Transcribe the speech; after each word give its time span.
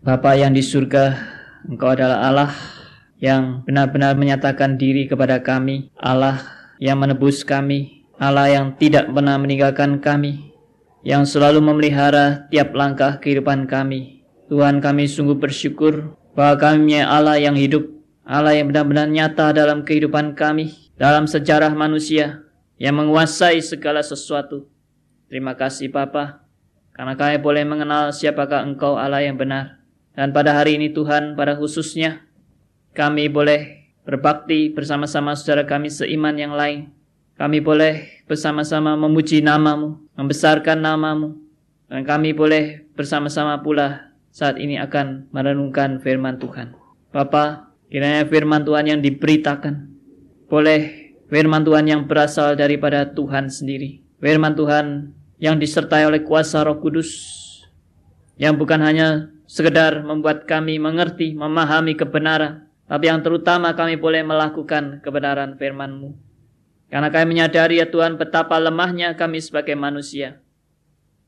Bapa 0.00 0.32
yang 0.32 0.56
di 0.56 0.64
surga, 0.64 1.12
Engkau 1.68 1.92
adalah 1.92 2.24
Allah 2.24 2.52
yang 3.20 3.60
benar-benar 3.68 4.16
menyatakan 4.16 4.80
diri 4.80 5.04
kepada 5.04 5.44
kami, 5.44 5.92
Allah 6.00 6.40
yang 6.80 7.04
menebus 7.04 7.44
kami, 7.44 8.08
Allah 8.16 8.48
yang 8.48 8.80
tidak 8.80 9.12
pernah 9.12 9.36
meninggalkan 9.36 10.00
kami, 10.00 10.56
yang 11.04 11.28
selalu 11.28 11.60
memelihara 11.60 12.48
tiap 12.48 12.72
langkah 12.72 13.20
kehidupan 13.20 13.68
kami. 13.68 14.24
Tuhan 14.48 14.80
kami 14.80 15.04
sungguh 15.04 15.36
bersyukur 15.36 16.16
bahwa 16.32 16.56
kami 16.56 16.96
Allah 17.04 17.36
yang 17.36 17.52
hidup, 17.52 17.84
Allah 18.24 18.56
yang 18.56 18.72
benar-benar 18.72 19.04
nyata 19.04 19.52
dalam 19.52 19.84
kehidupan 19.84 20.32
kami, 20.32 20.72
dalam 20.96 21.28
sejarah 21.28 21.76
manusia, 21.76 22.48
yang 22.80 22.96
menguasai 22.96 23.60
segala 23.60 24.00
sesuatu. 24.00 24.64
Terima 25.28 25.52
kasih 25.60 25.92
Bapa, 25.92 26.48
karena 26.96 27.20
kami 27.20 27.36
boleh 27.36 27.68
mengenal 27.68 28.16
siapakah 28.16 28.64
Engkau 28.64 28.96
Allah 28.96 29.20
yang 29.20 29.36
benar. 29.36 29.79
Dan 30.14 30.34
pada 30.34 30.56
hari 30.56 30.76
ini 30.76 30.90
Tuhan, 30.90 31.38
pada 31.38 31.54
khususnya, 31.54 32.26
kami 32.92 33.30
boleh 33.30 33.86
berbakti 34.02 34.74
bersama-sama 34.74 35.38
saudara 35.38 35.62
kami 35.62 35.86
seiman 35.86 36.34
yang 36.34 36.54
lain. 36.54 36.90
Kami 37.38 37.62
boleh 37.62 38.24
bersama-sama 38.28 38.98
memuji 39.00 39.40
namamu, 39.40 39.96
membesarkan 40.18 40.76
namamu. 40.82 41.40
Dan 41.88 42.04
kami 42.04 42.36
boleh 42.36 42.84
bersama-sama 42.92 43.58
pula 43.64 44.12
saat 44.30 44.60
ini 44.60 44.76
akan 44.76 45.32
merenungkan 45.32 45.98
firman 46.04 46.36
Tuhan. 46.36 46.76
Bapa, 47.10 47.74
kiranya 47.88 48.28
firman 48.28 48.62
Tuhan 48.62 48.92
yang 48.92 49.00
diberitakan. 49.00 49.88
Boleh 50.46 51.10
firman 51.32 51.64
Tuhan 51.64 51.86
yang 51.88 52.04
berasal 52.04 52.54
daripada 52.54 53.08
Tuhan 53.08 53.48
sendiri. 53.48 54.04
Firman 54.20 54.52
Tuhan 54.54 55.16
yang 55.40 55.56
disertai 55.56 56.04
oleh 56.04 56.20
kuasa 56.20 56.60
Roh 56.60 56.78
Kudus 56.78 57.08
yang 58.36 58.60
bukan 58.60 58.84
hanya 58.84 59.32
sekedar 59.50 60.06
membuat 60.06 60.46
kami 60.46 60.78
mengerti, 60.78 61.34
memahami 61.34 61.98
kebenaran, 61.98 62.70
tapi 62.86 63.10
yang 63.10 63.18
terutama 63.18 63.74
kami 63.74 63.98
boleh 63.98 64.22
melakukan 64.22 65.02
kebenaran 65.02 65.58
firman-Mu. 65.58 66.14
Karena 66.86 67.10
kami 67.10 67.34
menyadari 67.34 67.82
ya 67.82 67.90
Tuhan 67.90 68.14
betapa 68.14 68.62
lemahnya 68.62 69.18
kami 69.18 69.42
sebagai 69.42 69.74
manusia 69.74 70.38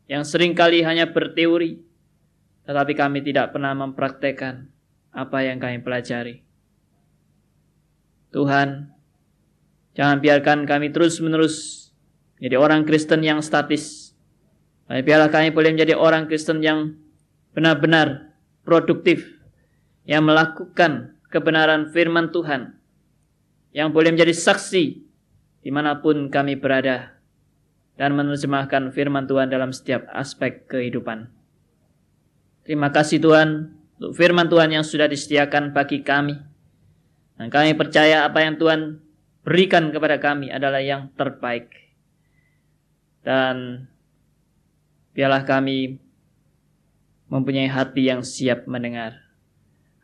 yang 0.06 0.22
sering 0.22 0.54
kali 0.54 0.86
hanya 0.86 1.10
berteori, 1.10 1.82
tetapi 2.62 2.94
kami 2.94 3.26
tidak 3.26 3.50
pernah 3.50 3.74
mempraktekkan 3.74 4.70
apa 5.10 5.42
yang 5.42 5.58
kami 5.58 5.82
pelajari. 5.82 6.46
Tuhan, 8.30 8.94
jangan 9.98 10.22
biarkan 10.22 10.62
kami 10.62 10.94
terus-menerus 10.94 11.90
jadi 12.38 12.54
orang 12.54 12.86
Kristen 12.86 13.22
yang 13.26 13.42
statis, 13.42 14.14
biarlah 14.86 15.30
kami 15.30 15.50
boleh 15.50 15.74
menjadi 15.74 15.98
orang 15.98 16.26
Kristen 16.30 16.62
yang 16.62 17.01
benar-benar 17.52 18.32
produktif, 18.64 19.40
yang 20.08 20.26
melakukan 20.26 21.16
kebenaran 21.30 21.88
firman 21.94 22.34
Tuhan, 22.34 22.76
yang 23.70 23.94
boleh 23.94 24.12
menjadi 24.12 24.34
saksi 24.34 24.84
di 25.62 25.70
mana 25.70 26.02
pun 26.02 26.28
kami 26.28 26.58
berada, 26.58 27.16
dan 27.94 28.18
menerjemahkan 28.18 28.90
firman 28.90 29.30
Tuhan 29.30 29.46
dalam 29.52 29.70
setiap 29.70 30.10
aspek 30.10 30.66
kehidupan. 30.66 31.30
Terima 32.66 32.90
kasih 32.90 33.22
Tuhan 33.22 33.70
untuk 33.98 34.12
firman 34.18 34.50
Tuhan 34.50 34.74
yang 34.74 34.82
sudah 34.82 35.06
disediakan 35.06 35.70
bagi 35.70 36.02
kami. 36.02 36.34
Dan 37.38 37.46
kami 37.50 37.78
percaya 37.78 38.26
apa 38.26 38.42
yang 38.42 38.58
Tuhan 38.58 38.98
berikan 39.46 39.90
kepada 39.94 40.18
kami 40.18 40.50
adalah 40.50 40.82
yang 40.82 41.10
terbaik. 41.14 41.70
Dan 43.22 43.86
Biarlah 45.12 45.44
kami 45.44 46.00
mempunyai 47.32 47.64
hati 47.64 48.12
yang 48.12 48.20
siap 48.20 48.68
mendengar, 48.68 49.16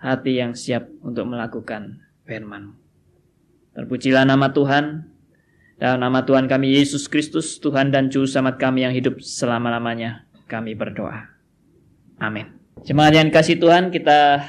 hati 0.00 0.40
yang 0.40 0.56
siap 0.56 0.88
untuk 1.04 1.28
melakukan 1.28 2.00
firman. 2.24 2.72
Terpujilah 3.76 4.24
nama 4.24 4.48
Tuhan, 4.48 5.04
dan 5.76 6.00
nama 6.00 6.24
Tuhan 6.24 6.48
kami 6.48 6.72
Yesus 6.72 7.04
Kristus, 7.04 7.60
Tuhan 7.60 7.92
dan 7.92 8.08
Juru 8.08 8.24
Selamat 8.24 8.56
kami 8.56 8.88
yang 8.88 8.96
hidup 8.96 9.20
selama-lamanya. 9.20 10.24
Kami 10.48 10.72
berdoa. 10.72 11.28
Amin. 12.16 12.48
Jemaat 12.88 13.12
yang 13.12 13.28
kasih 13.28 13.60
Tuhan, 13.60 13.92
kita 13.92 14.40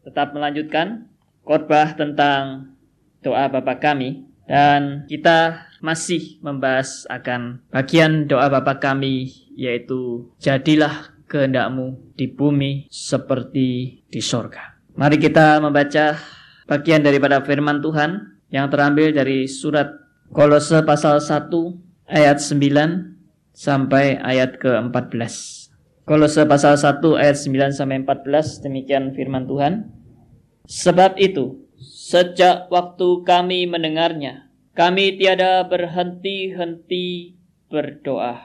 tetap 0.00 0.32
melanjutkan 0.32 1.06
khotbah 1.44 1.92
tentang 1.92 2.72
doa 3.20 3.52
Bapa 3.52 3.76
kami 3.76 4.24
dan 4.48 5.04
kita 5.04 5.68
masih 5.84 6.40
membahas 6.40 7.04
akan 7.12 7.60
bagian 7.68 8.24
doa 8.24 8.48
Bapa 8.48 8.80
kami 8.80 9.28
yaitu 9.54 10.32
jadilah 10.40 11.19
kehendakmu 11.30 12.18
di 12.18 12.26
bumi 12.26 12.90
seperti 12.90 14.02
di 14.10 14.20
sorga. 14.20 14.82
Mari 14.98 15.22
kita 15.22 15.62
membaca 15.62 16.18
bagian 16.66 17.06
daripada 17.06 17.38
firman 17.46 17.78
Tuhan 17.78 18.42
yang 18.50 18.66
terambil 18.66 19.14
dari 19.14 19.46
surat 19.46 19.94
Kolose 20.34 20.82
pasal 20.82 21.22
1 21.22 21.50
ayat 22.10 22.42
9 22.42 23.54
sampai 23.54 24.18
ayat 24.18 24.58
ke-14. 24.58 25.34
Kolose 26.02 26.42
pasal 26.46 26.74
1 26.74 27.02
ayat 27.18 27.38
9 27.38 27.78
sampai 27.78 28.02
14 28.02 28.66
demikian 28.66 29.14
firman 29.14 29.46
Tuhan. 29.46 29.94
Sebab 30.66 31.18
itu, 31.18 31.66
sejak 31.78 32.70
waktu 32.70 33.26
kami 33.26 33.66
mendengarnya, 33.66 34.50
kami 34.74 35.18
tiada 35.18 35.66
berhenti-henti 35.66 37.38
berdoa 37.70 38.38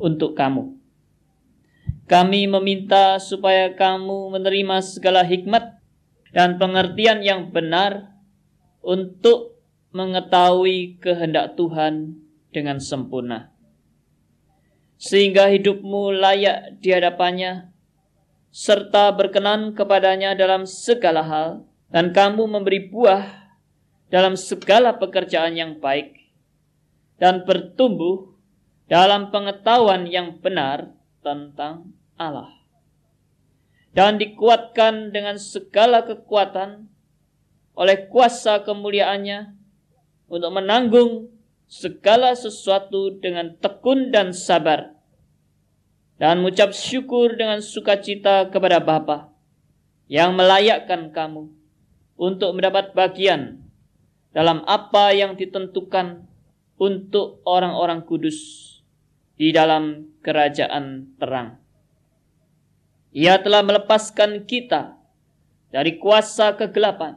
untuk 0.00 0.36
kamu. 0.36 0.77
Kami 2.08 2.48
meminta 2.48 3.20
supaya 3.20 3.68
kamu 3.76 4.32
menerima 4.32 4.80
segala 4.80 5.20
hikmat 5.28 5.76
dan 6.32 6.56
pengertian 6.56 7.20
yang 7.20 7.52
benar 7.52 8.16
untuk 8.80 9.60
mengetahui 9.92 10.96
kehendak 11.04 11.52
Tuhan 11.60 12.16
dengan 12.48 12.80
sempurna. 12.80 13.52
Sehingga 14.96 15.52
hidupmu 15.52 16.16
layak 16.16 16.80
di 16.80 16.96
hadapannya, 16.96 17.70
serta 18.48 19.12
berkenan 19.12 19.76
kepadanya 19.76 20.32
dalam 20.32 20.64
segala 20.64 21.20
hal, 21.22 21.68
dan 21.92 22.16
kamu 22.16 22.48
memberi 22.48 22.88
buah 22.88 23.52
dalam 24.08 24.32
segala 24.32 24.96
pekerjaan 24.96 25.56
yang 25.56 25.76
baik 25.76 26.16
dan 27.20 27.44
bertumbuh 27.44 28.32
dalam 28.88 29.28
pengetahuan 29.28 30.08
yang 30.08 30.40
benar 30.40 30.96
tentang 31.20 31.92
Allah. 32.18 32.52
Dan 33.94 34.20
dikuatkan 34.20 35.14
dengan 35.14 35.40
segala 35.40 36.04
kekuatan 36.04 36.86
oleh 37.78 38.10
kuasa 38.10 38.60
kemuliaannya 38.66 39.54
untuk 40.28 40.50
menanggung 40.52 41.32
segala 41.70 42.34
sesuatu 42.34 43.16
dengan 43.16 43.54
tekun 43.56 44.10
dan 44.10 44.34
sabar. 44.34 44.98
Dan 46.18 46.42
mengucap 46.42 46.74
syukur 46.74 47.38
dengan 47.38 47.62
sukacita 47.62 48.50
kepada 48.50 48.82
Bapa 48.82 49.30
yang 50.10 50.34
melayakkan 50.34 51.14
kamu 51.14 51.46
untuk 52.18 52.50
mendapat 52.58 52.90
bagian 52.90 53.62
dalam 54.34 54.66
apa 54.66 55.14
yang 55.14 55.38
ditentukan 55.38 56.26
untuk 56.74 57.38
orang-orang 57.46 58.02
kudus 58.02 58.38
di 59.38 59.54
dalam 59.54 60.10
kerajaan 60.26 61.14
terang. 61.22 61.62
Ia 63.12 63.40
telah 63.40 63.64
melepaskan 63.64 64.44
kita 64.44 64.96
dari 65.72 65.96
kuasa 65.96 66.56
kegelapan 66.56 67.16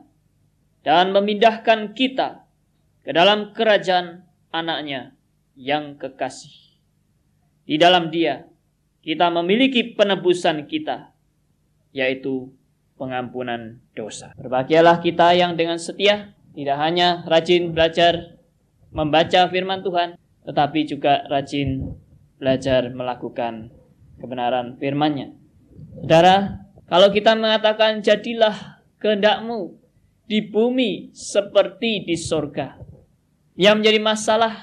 dan 0.82 1.12
memindahkan 1.12 1.92
kita 1.92 2.48
ke 3.04 3.12
dalam 3.12 3.52
kerajaan 3.52 4.24
anaknya 4.52 5.16
yang 5.56 6.00
kekasih. 6.00 6.80
Di 7.68 7.76
dalam 7.80 8.10
dia, 8.12 8.48
kita 9.02 9.30
memiliki 9.34 9.96
penebusan 9.98 10.70
kita, 10.70 11.14
yaitu 11.96 12.54
pengampunan 12.96 13.82
dosa. 13.98 14.34
Berbahagialah 14.38 15.02
kita 15.02 15.34
yang 15.34 15.58
dengan 15.58 15.82
setia 15.82 16.38
tidak 16.54 16.78
hanya 16.78 17.26
rajin 17.26 17.74
belajar 17.74 18.38
membaca 18.94 19.48
firman 19.50 19.82
Tuhan, 19.82 20.10
tetapi 20.46 20.80
juga 20.86 21.26
rajin 21.26 21.98
belajar 22.38 22.94
melakukan 22.94 23.74
kebenaran 24.22 24.78
firman-Nya. 24.78 25.41
Saudara, 26.02 26.66
kalau 26.90 27.14
kita 27.14 27.38
mengatakan 27.38 28.02
jadilah 28.02 28.82
kehendakmu 28.98 29.78
di 30.26 30.42
bumi 30.42 31.14
seperti 31.14 32.02
di 32.02 32.18
sorga. 32.18 32.74
Yang 33.54 33.76
menjadi 33.78 34.00
masalah 34.02 34.54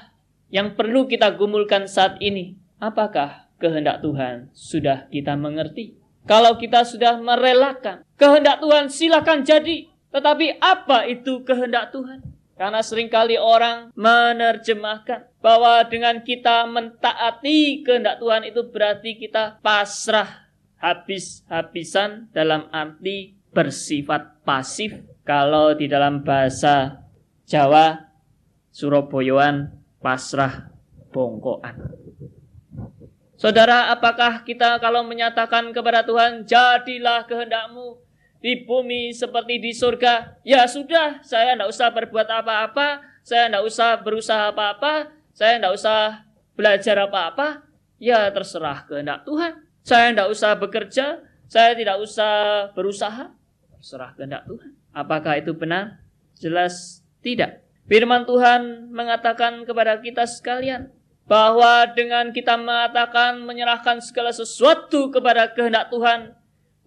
yang 0.50 0.75
perlu 0.75 1.06
kita 1.06 1.31
gumulkan 1.38 1.87
saat 1.87 2.19
ini, 2.19 2.58
apakah 2.82 3.46
kehendak 3.62 4.02
Tuhan 4.02 4.50
sudah 4.50 5.06
kita 5.14 5.38
mengerti? 5.38 5.94
Kalau 6.26 6.58
kita 6.58 6.82
sudah 6.82 7.23
merelakan 7.23 8.02
kehendak 8.19 8.58
Tuhan 8.58 8.90
silakan 8.90 9.46
jadi, 9.46 9.87
tetapi 10.11 10.58
apa 10.58 11.06
itu 11.06 11.46
kehendak 11.46 11.94
Tuhan? 11.94 12.19
Karena 12.58 12.82
sering 12.82 13.06
kali 13.06 13.38
orang 13.38 13.94
menerjemahkan 13.94 15.31
bahwa 15.38 15.87
dengan 15.87 16.19
kita 16.19 16.67
mentaati 16.67 17.87
kehendak 17.87 18.19
Tuhan 18.19 18.43
itu 18.43 18.67
berarti 18.75 19.14
kita 19.14 19.62
pasrah 19.62 20.48
habis-habisan 20.78 22.30
dalam 22.30 22.66
arti 22.70 23.38
bersifat 23.52 24.42
pasif. 24.42 24.94
Kalau 25.26 25.76
di 25.76 25.90
dalam 25.90 26.25
bahasa 26.25 27.04
Jawa, 27.44 28.08
Surabayaan, 28.72 29.75
pasrah, 29.98 30.70
bongkoan. 31.10 31.75
Saudara, 33.38 33.90
apakah 33.94 34.42
kita 34.42 34.82
kalau 34.82 35.06
menyatakan 35.06 35.70
kepada 35.70 36.02
Tuhan, 36.02 36.42
jadilah 36.42 37.22
kehendakmu 37.26 38.02
di 38.42 38.66
bumi 38.66 39.14
seperti 39.14 39.62
di 39.62 39.70
surga? 39.70 40.42
Ya 40.42 40.66
sudah, 40.66 41.22
saya 41.22 41.54
tidak 41.54 41.70
usah 41.70 41.88
berbuat 41.94 42.26
apa-apa, 42.26 43.02
saya 43.22 43.46
tidak 43.46 43.62
usah 43.66 43.90
berusaha 44.02 44.50
apa-apa, 44.50 45.14
saya 45.36 45.58
tidak 45.58 45.75
usah 45.75 46.26
belajar 46.58 46.96
apa-apa. 46.98 47.62
Ya 47.98 48.26
terserah 48.30 48.86
kehendak 48.86 49.26
Tuhan. 49.26 49.68
Saya 49.88 50.12
tidak 50.12 50.29
usah 50.29 50.52
bekerja, 50.61 51.06
saya 51.49 51.73
tidak 51.73 51.96
usah 52.05 52.32
berusaha, 52.76 53.32
terserah 53.73 54.12
kehendak 54.12 54.44
Tuhan. 54.44 54.76
Apakah 54.93 55.40
itu 55.40 55.56
benar? 55.56 56.05
Jelas 56.37 57.00
tidak. 57.25 57.64
Firman 57.88 58.29
Tuhan 58.29 58.93
mengatakan 58.93 59.64
kepada 59.64 59.96
kita 60.05 60.29
sekalian, 60.29 60.93
bahwa 61.29 61.85
dengan 61.93 62.32
kita 62.32 62.56
mengatakan 62.56 63.44
menyerahkan 63.44 64.00
segala 64.00 64.32
sesuatu 64.32 65.12
kepada 65.12 65.52
kehendak 65.52 65.93
Tuhan 65.93 66.32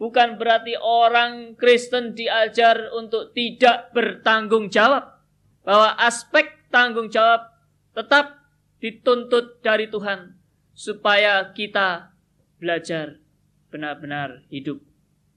bukan 0.01 0.41
berarti 0.41 0.73
orang 0.81 1.53
Kristen 1.53 2.17
diajar 2.17 2.89
untuk 2.97 3.37
tidak 3.37 3.93
bertanggung 3.93 4.73
jawab 4.73 5.21
bahwa 5.61 5.93
aspek 6.01 6.57
tanggung 6.73 7.13
jawab 7.13 7.53
tetap 7.93 8.41
dituntut 8.81 9.61
dari 9.61 9.85
Tuhan 9.93 10.33
supaya 10.73 11.53
kita 11.53 12.10
belajar 12.61 13.17
benar-benar 13.73 14.45
hidup 14.53 14.77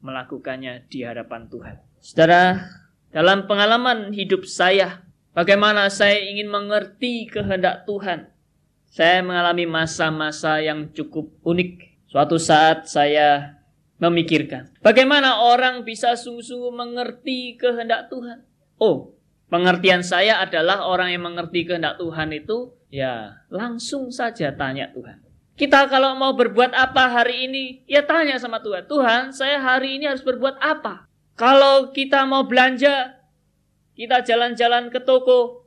melakukannya 0.04 0.84
di 0.92 1.00
hadapan 1.00 1.48
Tuhan. 1.48 1.80
Saudara, 2.04 2.68
dalam 3.08 3.48
pengalaman 3.48 4.12
hidup 4.12 4.44
saya, 4.44 5.00
bagaimana 5.32 5.88
saya 5.88 6.20
ingin 6.20 6.52
mengerti 6.52 7.24
kehendak 7.32 7.88
Tuhan 7.88 8.34
saya 8.94 9.26
mengalami 9.26 9.66
masa-masa 9.66 10.62
yang 10.62 10.94
cukup 10.94 11.34
unik. 11.42 11.98
Suatu 12.06 12.38
saat 12.38 12.86
saya 12.86 13.58
memikirkan, 13.98 14.70
bagaimana 14.78 15.42
orang 15.42 15.82
bisa 15.82 16.14
sungguh-sungguh 16.14 16.70
mengerti 16.70 17.58
kehendak 17.58 18.06
Tuhan. 18.06 18.46
Oh, 18.78 19.18
pengertian 19.50 20.06
saya 20.06 20.38
adalah 20.38 20.86
orang 20.86 21.10
yang 21.10 21.26
mengerti 21.26 21.66
kehendak 21.66 21.98
Tuhan 21.98 22.30
itu 22.38 22.70
ya 22.86 23.42
langsung 23.50 24.14
saja 24.14 24.54
tanya 24.54 24.94
Tuhan. 24.94 25.23
Kita 25.54 25.86
kalau 25.86 26.18
mau 26.18 26.34
berbuat 26.34 26.74
apa 26.74 27.14
hari 27.14 27.46
ini, 27.46 27.64
ya 27.86 28.02
tanya 28.02 28.34
sama 28.42 28.58
Tuhan. 28.58 28.90
Tuhan, 28.90 29.22
saya 29.30 29.62
hari 29.62 30.02
ini 30.02 30.10
harus 30.10 30.26
berbuat 30.26 30.58
apa? 30.58 31.06
Kalau 31.38 31.94
kita 31.94 32.26
mau 32.26 32.42
belanja, 32.42 33.14
kita 33.94 34.26
jalan-jalan 34.26 34.90
ke 34.90 34.98
toko, 34.98 35.62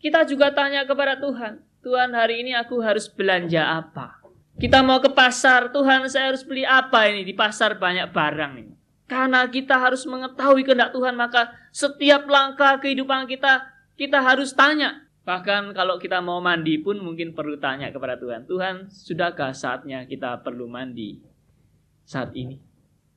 kita 0.00 0.24
juga 0.24 0.56
tanya 0.56 0.88
kepada 0.88 1.20
Tuhan. 1.20 1.60
Tuhan 1.84 2.16
hari 2.16 2.48
ini 2.48 2.56
aku 2.56 2.80
harus 2.80 3.12
belanja 3.12 3.60
apa? 3.60 4.24
Kita 4.56 4.80
mau 4.80 5.04
ke 5.04 5.12
pasar, 5.12 5.68
Tuhan 5.68 6.08
saya 6.08 6.32
harus 6.32 6.40
beli 6.40 6.64
apa 6.64 7.04
ini? 7.12 7.20
Di 7.22 7.36
pasar 7.36 7.76
banyak 7.76 8.08
barang 8.10 8.52
ini. 8.56 8.74
Karena 9.06 9.46
kita 9.46 9.78
harus 9.78 10.02
mengetahui 10.08 10.66
kehendak 10.66 10.90
Tuhan, 10.90 11.14
maka 11.14 11.54
setiap 11.70 12.26
langkah 12.26 12.80
kehidupan 12.82 13.28
kita, 13.30 13.68
kita 13.94 14.18
harus 14.18 14.50
tanya. 14.56 15.05
Bahkan 15.26 15.74
kalau 15.74 15.98
kita 15.98 16.22
mau 16.22 16.38
mandi 16.38 16.78
pun 16.78 17.02
mungkin 17.02 17.34
perlu 17.34 17.58
tanya 17.58 17.90
kepada 17.90 18.14
Tuhan. 18.14 18.46
Tuhan, 18.46 18.86
sudahkah 18.86 19.50
saatnya 19.50 20.06
kita 20.06 20.38
perlu 20.46 20.70
mandi 20.70 21.18
saat 22.06 22.30
ini? 22.38 22.62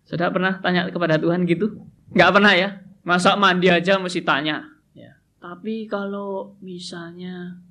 Sudah 0.10 0.34
pernah 0.34 0.58
tanya 0.58 0.90
kepada 0.90 1.22
Tuhan 1.22 1.46
gitu? 1.46 1.86
Nggak 2.18 2.32
pernah 2.34 2.54
ya? 2.58 2.82
Masa 3.06 3.38
mandi 3.38 3.70
aja 3.70 4.02
mesti 4.02 4.26
tanya? 4.26 4.66
Ya. 4.98 5.22
Tapi 5.38 5.86
kalau 5.86 6.58
misalnya 6.66 7.62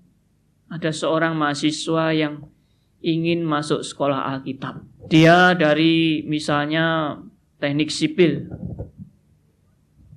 ada 0.70 0.94
seorang 0.94 1.34
mahasiswa 1.34 2.14
yang 2.14 2.46
ingin 3.02 3.42
masuk 3.42 3.82
sekolah 3.82 4.38
Alkitab. 4.38 4.86
Dia 5.10 5.58
dari 5.58 6.22
misalnya 6.22 7.18
teknik 7.58 7.90
sipil. 7.90 8.46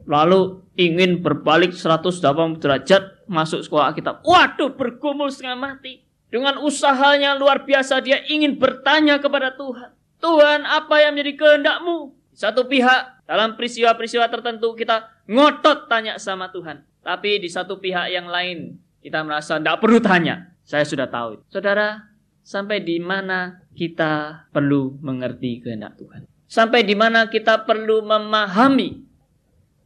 Lalu 0.05 0.61
ingin 0.87 1.21
berbalik 1.21 1.77
180 1.77 2.57
derajat 2.57 3.03
masuk 3.29 3.61
sekolah 3.61 3.93
Alkitab. 3.93 4.25
Waduh, 4.25 4.73
bergumul 4.73 5.29
setengah 5.29 5.57
mati. 5.57 6.01
Dengan 6.31 6.63
usahanya 6.63 7.35
luar 7.35 7.67
biasa 7.67 7.99
dia 7.99 8.23
ingin 8.31 8.55
bertanya 8.55 9.19
kepada 9.19 9.51
Tuhan. 9.53 9.91
Tuhan, 10.23 10.63
apa 10.63 10.95
yang 11.03 11.17
menjadi 11.17 11.33
kehendakmu? 11.35 12.15
Satu 12.31 12.65
pihak, 12.65 13.27
dalam 13.27 13.59
peristiwa-peristiwa 13.59 14.31
tertentu 14.31 14.71
kita 14.73 15.11
ngotot 15.27 15.91
tanya 15.91 16.15
sama 16.15 16.47
Tuhan. 16.49 16.87
Tapi 17.03 17.41
di 17.41 17.49
satu 17.51 17.81
pihak 17.81 18.13
yang 18.13 18.31
lain, 18.31 18.79
kita 19.01 19.25
merasa 19.25 19.59
tidak 19.59 19.81
perlu 19.81 19.99
tanya. 19.99 20.53
Saya 20.63 20.85
sudah 20.87 21.09
tahu. 21.09 21.43
Saudara, 21.51 22.11
sampai 22.45 22.79
di 22.79 23.01
mana 23.01 23.65
kita 23.75 24.45
perlu 24.53 24.95
mengerti 25.01 25.59
kehendak 25.59 25.97
Tuhan. 25.97 26.29
Sampai 26.47 26.83
di 26.83 26.93
mana 26.95 27.27
kita 27.27 27.63
perlu 27.63 28.03
memahami 28.05 29.03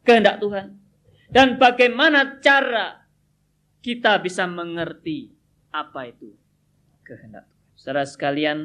kehendak 0.05 0.41
Tuhan. 0.41 0.77
Dan 1.29 1.57
bagaimana 1.57 2.37
cara 2.41 3.05
kita 3.81 4.17
bisa 4.21 4.49
mengerti 4.49 5.29
apa 5.69 6.09
itu 6.09 6.33
kehendak 7.05 7.45
Tuhan. 7.45 7.63
Saudara 7.75 8.03
sekalian, 8.07 8.57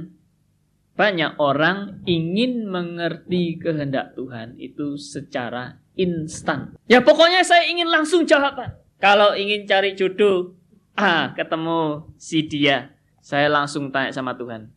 banyak 0.97 1.37
orang 1.41 2.01
ingin 2.09 2.69
mengerti 2.69 3.61
kehendak 3.61 4.17
Tuhan 4.17 4.57
itu 4.57 4.97
secara 4.97 5.81
instan. 5.97 6.77
Ya 6.89 7.05
pokoknya 7.05 7.45
saya 7.45 7.69
ingin 7.69 7.89
langsung 7.89 8.25
jawaban. 8.25 8.77
Kalau 9.01 9.33
ingin 9.33 9.65
cari 9.65 9.97
jodoh, 9.97 10.57
ah, 10.97 11.33
ketemu 11.33 12.05
si 12.21 12.45
dia, 12.45 12.93
saya 13.25 13.49
langsung 13.49 13.89
tanya 13.89 14.13
sama 14.13 14.37
Tuhan, 14.37 14.69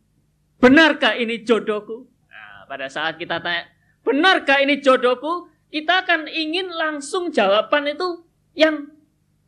benarkah 0.60 1.12
ini 1.16 1.44
jodohku? 1.44 2.08
Nah, 2.28 2.64
pada 2.64 2.88
saat 2.88 3.20
kita 3.20 3.44
tanya, 3.44 3.68
benarkah 4.00 4.64
ini 4.64 4.80
jodohku? 4.80 5.52
Kita 5.74 6.06
akan 6.06 6.30
ingin 6.30 6.70
langsung 6.70 7.34
jawaban 7.34 7.90
itu 7.90 8.22
yang 8.54 8.94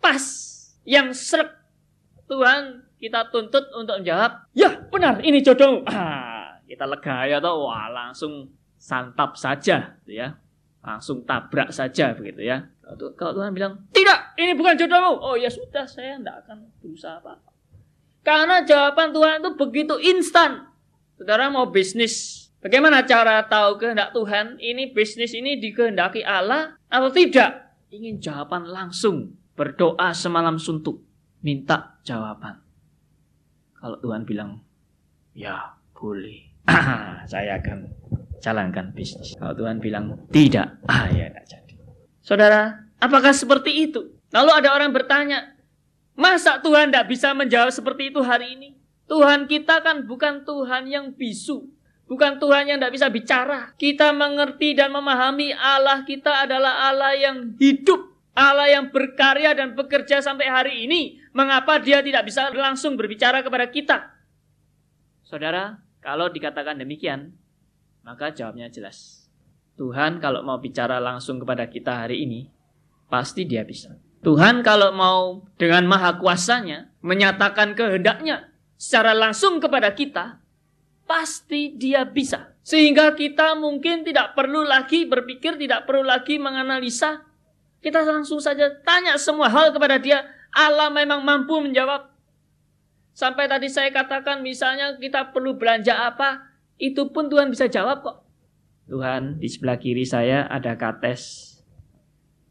pas, 0.03 0.27
yang 0.83 1.15
seret. 1.15 1.55
Tuhan 2.27 2.83
kita 2.99 3.31
tuntut 3.31 3.71
untuk 3.79 4.03
menjawab, 4.03 4.51
ya 4.51 4.75
benar 4.91 5.23
ini 5.23 5.39
jodohmu. 5.39 5.87
Ah, 5.87 6.59
kita 6.67 6.83
lega 6.83 7.31
ya 7.31 7.39
toh, 7.39 7.71
wah 7.71 7.87
langsung 7.87 8.51
santap 8.75 9.39
saja, 9.39 9.95
gitu 10.03 10.19
ya 10.19 10.35
langsung 10.87 11.27
tabrak 11.27 11.75
saja 11.75 12.15
begitu 12.15 12.47
ya. 12.47 12.63
Kalau 13.19 13.35
Tuhan 13.35 13.51
bilang, 13.51 13.83
tidak, 13.91 14.39
ini 14.39 14.55
bukan 14.55 14.79
jodohmu. 14.79 15.19
Oh 15.19 15.35
ya 15.35 15.51
sudah, 15.51 15.83
saya 15.83 16.15
tidak 16.23 16.47
akan 16.47 16.71
berusaha 16.79 17.19
apa-apa. 17.19 17.51
Karena 18.23 18.63
jawaban 18.63 19.11
Tuhan 19.11 19.43
itu 19.43 19.51
begitu 19.59 19.95
instan. 19.99 20.71
Saudara 21.19 21.51
mau 21.51 21.67
bisnis, 21.67 22.46
bagaimana 22.67 23.07
cara 23.07 23.47
tahu 23.47 23.79
kehendak 23.79 24.11
Tuhan? 24.11 24.59
Ini 24.59 24.91
bisnis 24.91 25.31
ini 25.39 25.63
dikehendaki 25.63 26.27
Allah 26.27 26.75
atau 26.91 27.15
tidak? 27.15 27.79
Ingin 27.95 28.19
jawaban 28.19 28.67
langsung. 28.67 29.39
Berdoa 29.55 30.11
semalam 30.11 30.59
suntuk. 30.59 31.07
Minta 31.47 32.03
jawaban. 32.03 32.59
Kalau 33.79 33.97
Tuhan 34.03 34.27
bilang, 34.27 34.61
ya 35.31 35.79
boleh. 35.95 36.51
saya 37.31 37.63
akan 37.63 37.87
jalankan 38.43 38.91
bisnis. 38.91 39.39
Kalau 39.39 39.55
Tuhan 39.55 39.79
bilang 39.79 40.27
tidak, 40.35 40.83
ah 40.91 41.07
ya 41.07 41.31
tidak 41.31 41.47
jadi. 41.47 41.75
Saudara, 42.21 42.91
apakah 42.99 43.31
seperti 43.31 43.87
itu? 43.87 44.19
Lalu 44.35 44.51
ada 44.51 44.75
orang 44.75 44.91
bertanya, 44.91 45.55
masa 46.19 46.59
Tuhan 46.59 46.91
tidak 46.91 47.07
bisa 47.07 47.31
menjawab 47.33 47.71
seperti 47.71 48.11
itu 48.11 48.21
hari 48.21 48.59
ini? 48.59 48.75
Tuhan 49.07 49.47
kita 49.47 49.87
kan 49.87 50.03
bukan 50.05 50.43
Tuhan 50.43 50.91
yang 50.91 51.15
bisu. 51.15 51.76
Bukan 52.07 52.39
Tuhan 52.39 52.71
yang 52.71 52.79
tidak 52.79 52.95
bisa 52.95 53.11
bicara. 53.11 53.75
Kita 53.75 54.15
mengerti 54.15 54.79
dan 54.79 54.95
memahami 54.95 55.51
Allah 55.51 56.07
kita 56.07 56.47
adalah 56.47 56.87
Allah 56.87 57.19
yang 57.19 57.59
hidup. 57.59 58.15
Allah 58.37 58.71
yang 58.71 58.95
berkarya 58.95 59.57
dan 59.59 59.75
bekerja 59.75 60.23
sampai 60.23 60.47
hari 60.47 60.87
ini. 60.87 61.19
Mengapa 61.35 61.83
dia 61.83 61.99
tidak 62.01 62.31
bisa 62.31 62.53
langsung 62.55 62.95
berbicara 62.95 63.43
kepada 63.43 63.67
kita? 63.67 64.15
Saudara, 65.27 65.83
kalau 65.99 66.31
dikatakan 66.31 66.79
demikian, 66.79 67.35
maka 68.07 68.31
jawabnya 68.31 68.71
jelas. 68.71 69.27
Tuhan 69.75 70.23
kalau 70.23 70.47
mau 70.47 70.63
bicara 70.63 71.03
langsung 71.03 71.43
kepada 71.43 71.67
kita 71.67 72.07
hari 72.07 72.23
ini, 72.23 72.47
pasti 73.11 73.43
dia 73.43 73.67
bisa. 73.67 73.99
Tuhan 74.23 74.63
kalau 74.63 74.95
mau 74.95 75.43
dengan 75.59 75.85
maha 75.91 76.15
kuasanya 76.17 76.95
menyatakan 77.03 77.75
kehendaknya 77.75 78.55
secara 78.79 79.13
langsung 79.13 79.59
kepada 79.59 79.93
kita, 79.93 80.41
pasti 81.07 81.73
dia 81.79 82.05
bisa. 82.05 82.53
Sehingga 82.67 83.15
kita 83.15 83.55
mungkin 83.55 84.03
tidak 84.03 84.35
perlu 84.35 84.67
lagi 84.67 85.07
berpikir, 85.07 85.55
tidak 85.55 85.87
perlu 85.87 86.03
lagi 86.03 86.37
menganalisa. 86.37 87.23
Kita 87.79 88.03
langsung 88.03 88.43
saja 88.43 88.67
tanya 88.83 89.15
semua 89.15 89.47
hal 89.47 89.71
kepada 89.71 90.03
dia. 90.03 90.27
Allah 90.51 90.91
memang 90.91 91.23
mampu 91.23 91.63
menjawab. 91.63 92.11
Sampai 93.15 93.47
tadi 93.47 93.71
saya 93.71 93.89
katakan 93.95 94.43
misalnya 94.43 94.99
kita 94.99 95.31
perlu 95.31 95.55
belanja 95.55 95.95
apa, 95.95 96.53
itu 96.77 97.09
pun 97.15 97.31
Tuhan 97.31 97.49
bisa 97.49 97.71
jawab 97.71 98.03
kok. 98.03 98.17
Tuhan, 98.91 99.39
di 99.39 99.49
sebelah 99.49 99.79
kiri 99.79 100.03
saya 100.03 100.45
ada 100.51 100.75
kates. 100.75 101.55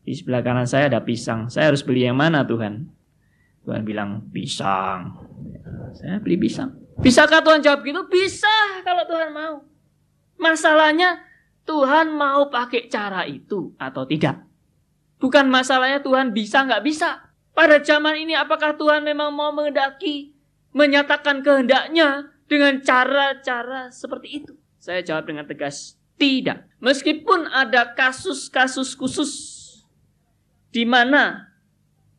Di 0.05 0.13
sebelah 0.15 0.45
kanan 0.45 0.69
saya 0.69 0.88
ada 0.88 1.03
pisang. 1.03 1.51
Saya 1.51 1.74
harus 1.74 1.83
beli 1.83 2.07
yang 2.07 2.17
mana 2.17 2.45
Tuhan? 2.45 2.88
Tuhan 3.65 3.81
bilang, 3.81 4.29
pisang. 4.29 5.17
Saya 5.97 6.21
beli 6.21 6.38
pisang. 6.38 6.85
Bisakah 6.99 7.43
Tuhan 7.43 7.59
jawab 7.59 7.83
gitu? 7.83 8.01
Bisa 8.07 8.81
kalau 8.87 9.03
Tuhan 9.03 9.29
mau. 9.35 9.55
Masalahnya 10.39 11.23
Tuhan 11.67 12.13
mau 12.13 12.47
pakai 12.47 12.87
cara 12.87 13.27
itu 13.27 13.73
atau 13.75 14.05
tidak. 14.07 14.45
Bukan 15.19 15.49
masalahnya 15.49 16.03
Tuhan 16.03 16.31
bisa 16.31 16.63
nggak 16.63 16.83
bisa. 16.85 17.33
Pada 17.55 17.79
zaman 17.79 18.19
ini 18.19 18.35
apakah 18.35 18.75
Tuhan 18.75 19.01
memang 19.07 19.31
mau 19.31 19.49
mengendaki, 19.55 20.35
menyatakan 20.75 21.39
kehendaknya 21.39 22.35
dengan 22.51 22.83
cara-cara 22.83 23.89
seperti 23.89 24.43
itu? 24.43 24.53
Saya 24.75 24.99
jawab 25.01 25.31
dengan 25.31 25.47
tegas, 25.47 25.95
tidak. 26.19 26.67
Meskipun 26.83 27.47
ada 27.47 27.95
kasus-kasus 27.95 28.93
khusus 28.93 29.31
di 30.69 30.83
mana 30.83 31.47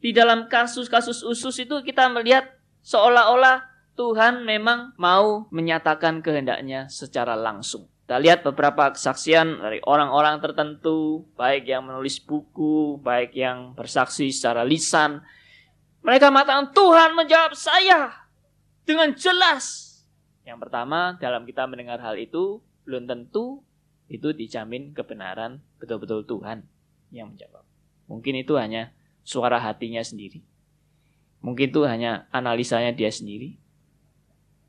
di 0.00 0.16
dalam 0.16 0.48
kasus-kasus 0.48 1.20
khusus 1.20 1.60
itu 1.60 1.76
kita 1.84 2.08
melihat 2.08 2.48
seolah-olah 2.80 3.75
Tuhan 3.96 4.44
memang 4.44 4.92
mau 5.00 5.48
menyatakan 5.48 6.20
kehendaknya 6.20 6.86
secara 6.92 7.32
langsung. 7.32 7.88
Kita 8.06 8.22
lihat 8.22 8.46
beberapa 8.46 8.94
kesaksian 8.94 9.58
dari 9.58 9.82
orang-orang 9.82 10.38
tertentu, 10.38 11.26
baik 11.34 11.66
yang 11.66 11.88
menulis 11.90 12.22
buku, 12.22 13.02
baik 13.02 13.34
yang 13.34 13.74
bersaksi 13.74 14.30
secara 14.30 14.62
lisan. 14.62 15.24
Mereka 16.06 16.30
mengatakan, 16.30 16.70
Tuhan 16.70 17.18
menjawab 17.18 17.58
saya 17.58 18.14
dengan 18.86 19.10
jelas. 19.18 19.98
Yang 20.46 20.68
pertama, 20.68 21.18
dalam 21.18 21.42
kita 21.42 21.66
mendengar 21.66 21.98
hal 21.98 22.14
itu, 22.14 22.62
belum 22.86 23.10
tentu 23.10 23.66
itu 24.06 24.30
dijamin 24.30 24.94
kebenaran 24.94 25.58
betul-betul 25.82 26.22
Tuhan 26.22 26.62
yang 27.10 27.34
menjawab. 27.34 27.66
Mungkin 28.06 28.38
itu 28.38 28.54
hanya 28.54 28.94
suara 29.26 29.58
hatinya 29.58 29.98
sendiri. 29.98 30.46
Mungkin 31.42 31.74
itu 31.74 31.82
hanya 31.82 32.30
analisanya 32.30 32.94
dia 32.94 33.10
sendiri. 33.10 33.58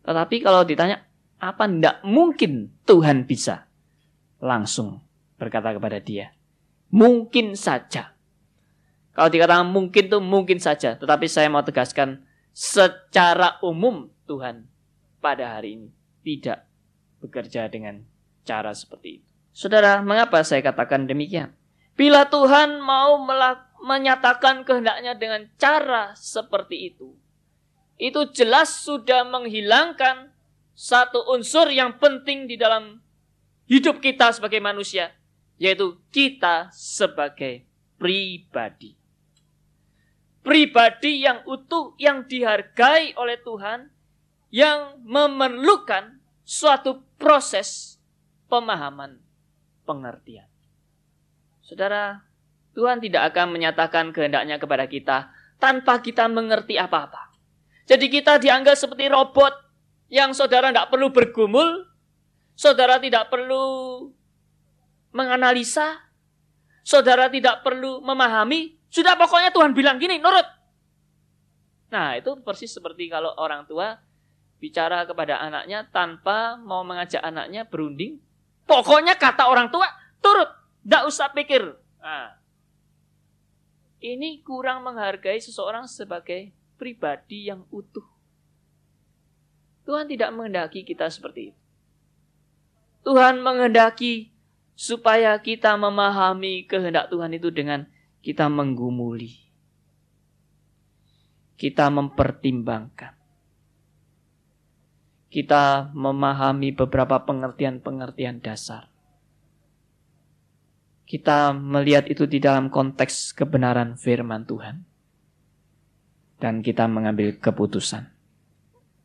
Tetapi 0.08 0.36
kalau 0.40 0.64
ditanya, 0.64 1.04
apa 1.38 1.68
tidak 1.68 2.00
mungkin 2.08 2.72
Tuhan 2.88 3.28
bisa? 3.28 3.68
Langsung 4.40 5.04
berkata 5.36 5.76
kepada 5.76 6.00
dia, 6.00 6.32
mungkin 6.88 7.60
saja. 7.60 8.16
Kalau 9.12 9.28
dikatakan 9.28 9.68
mungkin 9.68 10.08
itu 10.08 10.20
mungkin 10.24 10.62
saja. 10.64 10.96
Tetapi 10.96 11.26
saya 11.28 11.52
mau 11.52 11.66
tegaskan, 11.66 12.24
secara 12.56 13.60
umum 13.60 14.08
Tuhan 14.30 14.70
pada 15.20 15.58
hari 15.58 15.76
ini 15.76 15.90
tidak 16.24 16.70
bekerja 17.20 17.68
dengan 17.68 18.06
cara 18.48 18.72
seperti 18.72 19.22
itu. 19.22 19.30
Saudara, 19.52 20.06
mengapa 20.06 20.40
saya 20.46 20.62
katakan 20.62 21.10
demikian? 21.10 21.52
Bila 21.98 22.30
Tuhan 22.30 22.78
mau 22.78 23.18
menyatakan 23.82 24.62
kehendaknya 24.62 25.18
dengan 25.18 25.50
cara 25.58 26.14
seperti 26.14 26.94
itu, 26.94 27.18
itu 27.98 28.30
jelas 28.34 28.86
sudah 28.86 29.26
menghilangkan 29.26 30.30
satu 30.78 31.34
unsur 31.34 31.74
yang 31.74 31.98
penting 31.98 32.46
di 32.46 32.54
dalam 32.54 33.02
hidup 33.66 33.98
kita 33.98 34.30
sebagai 34.30 34.62
manusia, 34.62 35.14
yaitu 35.58 35.98
kita 36.14 36.70
sebagai 36.70 37.66
pribadi. 37.98 38.94
Pribadi 40.46 41.28
yang 41.28 41.44
utuh, 41.44 41.98
yang 42.00 42.24
dihargai 42.24 43.18
oleh 43.18 43.36
Tuhan, 43.42 43.90
yang 44.54 45.02
memerlukan 45.04 46.24
suatu 46.48 47.04
proses 47.20 48.00
pemahaman, 48.48 49.20
pengertian. 49.84 50.48
Saudara, 51.60 52.24
Tuhan 52.72 53.04
tidak 53.04 53.36
akan 53.36 53.52
menyatakan 53.52 54.16
kehendaknya 54.16 54.56
kepada 54.56 54.88
kita 54.88 55.36
tanpa 55.60 56.00
kita 56.00 56.32
mengerti 56.32 56.80
apa-apa. 56.80 57.27
Jadi 57.88 58.06
kita 58.12 58.36
dianggap 58.38 58.76
seperti 58.76 59.08
robot 59.08 59.56
yang 60.12 60.36
saudara 60.36 60.70
tidak 60.70 60.92
perlu 60.92 61.08
bergumul, 61.10 61.88
saudara 62.54 63.00
tidak 63.00 63.32
perlu 63.32 63.66
menganalisa, 65.16 66.04
saudara 66.84 67.32
tidak 67.32 67.64
perlu 67.64 68.04
memahami, 68.04 68.76
sudah 68.92 69.16
pokoknya 69.16 69.56
Tuhan 69.56 69.72
bilang 69.72 69.96
gini, 69.98 70.20
nurut. 70.20 70.46
Nah, 71.88 72.20
itu 72.20 72.36
persis 72.44 72.76
seperti 72.76 73.08
kalau 73.08 73.32
orang 73.40 73.64
tua 73.64 73.96
bicara 74.60 75.08
kepada 75.08 75.40
anaknya 75.40 75.88
tanpa 75.88 76.60
mau 76.60 76.84
mengajak 76.84 77.24
anaknya 77.24 77.64
berunding, 77.64 78.20
Pokoknya 78.68 79.16
kata 79.16 79.48
orang 79.48 79.72
tua, 79.72 79.88
turut. 80.20 80.52
Tidak 80.84 81.04
usah 81.08 81.32
pikir. 81.32 81.64
Nah, 82.04 82.36
ini 84.04 84.44
kurang 84.44 84.84
menghargai 84.84 85.40
seseorang 85.40 85.88
sebagai 85.88 86.52
pribadi 86.78 87.50
yang 87.50 87.66
utuh. 87.74 88.06
Tuhan 89.84 90.08
tidak 90.08 90.30
menghendaki 90.32 90.86
kita 90.88 91.10
seperti 91.12 91.52
itu. 91.52 91.60
Tuhan 93.04 93.40
menghendaki 93.42 94.32
supaya 94.78 95.36
kita 95.40 95.76
memahami 95.76 96.70
kehendak 96.70 97.12
Tuhan 97.12 97.36
itu 97.36 97.50
dengan 97.52 97.88
kita 98.22 98.48
menggumuli. 98.48 99.32
Kita 101.58 101.90
mempertimbangkan 101.90 103.18
kita 105.28 105.92
memahami 105.92 106.72
beberapa 106.72 107.20
pengertian-pengertian 107.28 108.40
dasar. 108.40 108.88
Kita 111.08 111.56
melihat 111.56 112.08
itu 112.12 112.28
di 112.28 112.40
dalam 112.40 112.68
konteks 112.72 113.36
kebenaran 113.36 113.96
firman 114.00 114.48
Tuhan. 114.48 114.87
Dan 116.38 116.62
kita 116.62 116.86
mengambil 116.86 117.38
keputusan. 117.42 118.06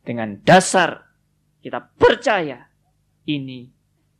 Dengan 0.03 0.37
dasar 0.43 1.13
kita 1.63 1.79
percaya 1.95 2.67
ini 3.23 3.71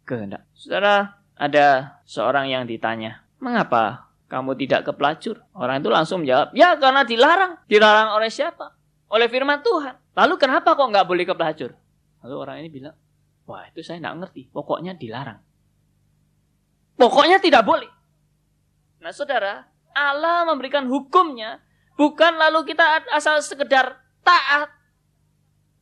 kehendak. 0.07 0.47
Saudara, 0.55 1.19
ada 1.35 1.99
seorang 2.07 2.47
yang 2.47 2.63
ditanya, 2.63 3.27
mengapa 3.43 4.07
kamu 4.31 4.55
tidak 4.55 4.87
ke 4.87 4.91
pelacur? 4.95 5.43
Orang 5.51 5.83
itu 5.83 5.91
langsung 5.91 6.23
menjawab, 6.23 6.55
ya 6.55 6.79
karena 6.79 7.03
dilarang. 7.03 7.59
Dilarang 7.67 8.15
oleh 8.15 8.31
siapa? 8.31 8.73
Oleh 9.11 9.27
firman 9.27 9.61
Tuhan. 9.61 9.99
Lalu 10.15 10.33
kenapa 10.39 10.73
kok 10.73 10.89
nggak 10.89 11.05
boleh 11.05 11.23
ke 11.27 11.35
pelacur? 11.35 11.75
Lalu 12.23 12.35
orang 12.39 12.55
ini 12.63 12.69
bilang, 12.71 12.95
wah 13.43 13.67
itu 13.67 13.83
saya 13.83 13.99
nggak 13.99 14.15
ngerti. 14.23 14.41
Pokoknya 14.49 14.95
dilarang. 14.95 15.37
Pokoknya 16.95 17.37
tidak 17.43 17.67
boleh. 17.67 17.91
Nah 19.03 19.11
saudara, 19.11 19.67
Allah 19.91 20.47
memberikan 20.47 20.87
hukumnya 20.87 21.59
bukan 21.95 22.33
lalu 22.37 22.73
kita 22.73 23.05
asal 23.13 23.39
sekedar 23.43 23.99
taat. 24.25 24.69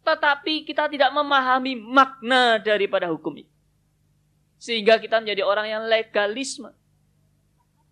Tetapi 0.02 0.66
kita 0.66 0.90
tidak 0.90 1.14
memahami 1.14 1.78
makna 1.78 2.58
daripada 2.58 3.06
hukum 3.14 3.46
itu. 3.46 3.52
Sehingga 4.58 4.98
kita 4.98 5.22
menjadi 5.22 5.46
orang 5.46 5.68
yang 5.70 5.84
legalisme. 5.86 6.74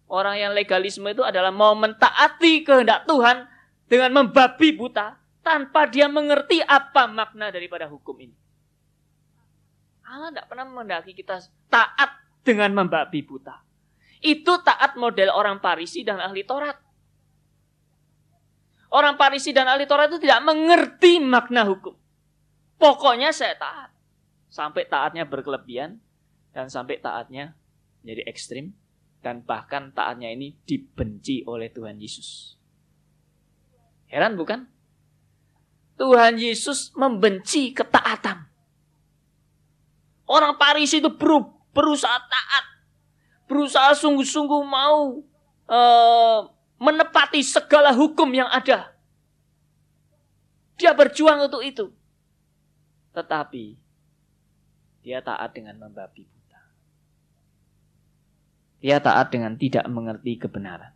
Orang 0.10 0.42
yang 0.42 0.58
legalisme 0.58 1.06
itu 1.06 1.22
adalah 1.22 1.54
mau 1.54 1.78
mentaati 1.78 2.66
kehendak 2.66 3.06
Tuhan 3.06 3.46
dengan 3.86 4.10
membabi 4.26 4.74
buta 4.74 5.22
tanpa 5.46 5.86
dia 5.86 6.10
mengerti 6.10 6.66
apa 6.66 7.06
makna 7.06 7.54
daripada 7.54 7.86
hukum 7.86 8.18
ini. 8.18 8.34
Allah 10.10 10.34
tidak 10.34 10.50
pernah 10.50 10.66
mendaki 10.66 11.14
kita 11.14 11.38
taat 11.70 12.18
dengan 12.42 12.74
membabi 12.74 13.22
buta. 13.22 13.62
Itu 14.20 14.60
taat 14.66 14.98
model 14.98 15.30
orang 15.30 15.62
Parisi 15.62 16.02
dan 16.02 16.18
ahli 16.18 16.42
Taurat. 16.42 16.89
Orang 18.90 19.22
Parisi 19.22 19.54
dan 19.54 19.70
ahli 19.70 19.86
Taurat 19.86 20.10
itu 20.10 20.18
tidak 20.18 20.42
mengerti 20.42 21.22
makna 21.22 21.62
hukum. 21.66 21.94
Pokoknya 22.82 23.30
saya 23.30 23.54
taat. 23.54 23.94
Sampai 24.50 24.90
taatnya 24.90 25.30
berkelebihan 25.30 26.02
dan 26.50 26.66
sampai 26.74 26.98
taatnya 26.98 27.54
jadi 28.02 28.26
ekstrim 28.26 28.74
dan 29.22 29.46
bahkan 29.46 29.94
taatnya 29.94 30.34
ini 30.34 30.58
dibenci 30.66 31.46
oleh 31.46 31.70
Tuhan 31.70 32.02
Yesus. 32.02 32.58
Heran 34.10 34.34
bukan? 34.34 34.66
Tuhan 36.00 36.40
Yesus 36.40 36.96
membenci 36.98 37.76
ketaatan. 37.76 38.48
Orang 40.26 40.58
Paris 40.58 40.90
itu 40.96 41.12
berusaha 41.74 42.18
taat, 42.26 42.66
berusaha 43.46 43.94
sungguh-sungguh 43.94 44.62
mau 44.66 45.20
uh, 45.68 46.40
menepati 46.80 47.44
segala 47.44 47.92
hukum 47.92 48.32
yang 48.32 48.48
ada. 48.48 48.96
Dia 50.80 50.96
berjuang 50.96 51.52
untuk 51.52 51.60
itu. 51.60 51.92
Tetapi 53.12 53.76
dia 55.04 55.20
taat 55.20 55.52
dengan 55.52 55.76
membabi 55.76 56.24
buta. 56.24 56.62
Dia 58.80 59.04
taat 59.04 59.28
dengan 59.28 59.60
tidak 59.60 59.84
mengerti 59.92 60.40
kebenaran. 60.40 60.96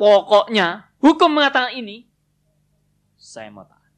Pokoknya 0.00 0.88
hukum 1.00 1.36
mengatakan 1.36 1.76
ini, 1.76 2.08
saya 3.16 3.52
mau 3.52 3.64
taat. 3.64 3.92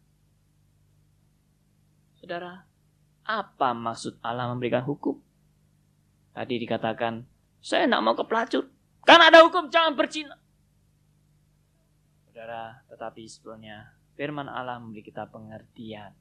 Saudara, 2.19 2.67
apa 3.27 3.69
maksud 3.75 4.19
Allah 4.23 4.51
memberikan 4.51 4.83
hukum? 4.83 5.19
Tadi 6.35 6.55
dikatakan, 6.59 7.27
saya 7.59 7.87
tidak 7.87 8.03
mau 8.03 8.15
ke 8.15 8.25
pelacur. 8.27 8.78
Karena 9.09 9.33
ada 9.33 9.41
hukum, 9.41 9.73
jangan 9.73 9.97
berzina. 9.97 10.37
Saudara, 12.29 12.85
tetapi 12.93 13.25
sebetulnya 13.25 13.97
firman 14.21 14.53
Allah 14.53 14.77
memberi 14.77 15.01
kita 15.01 15.33
pengertian. 15.33 16.13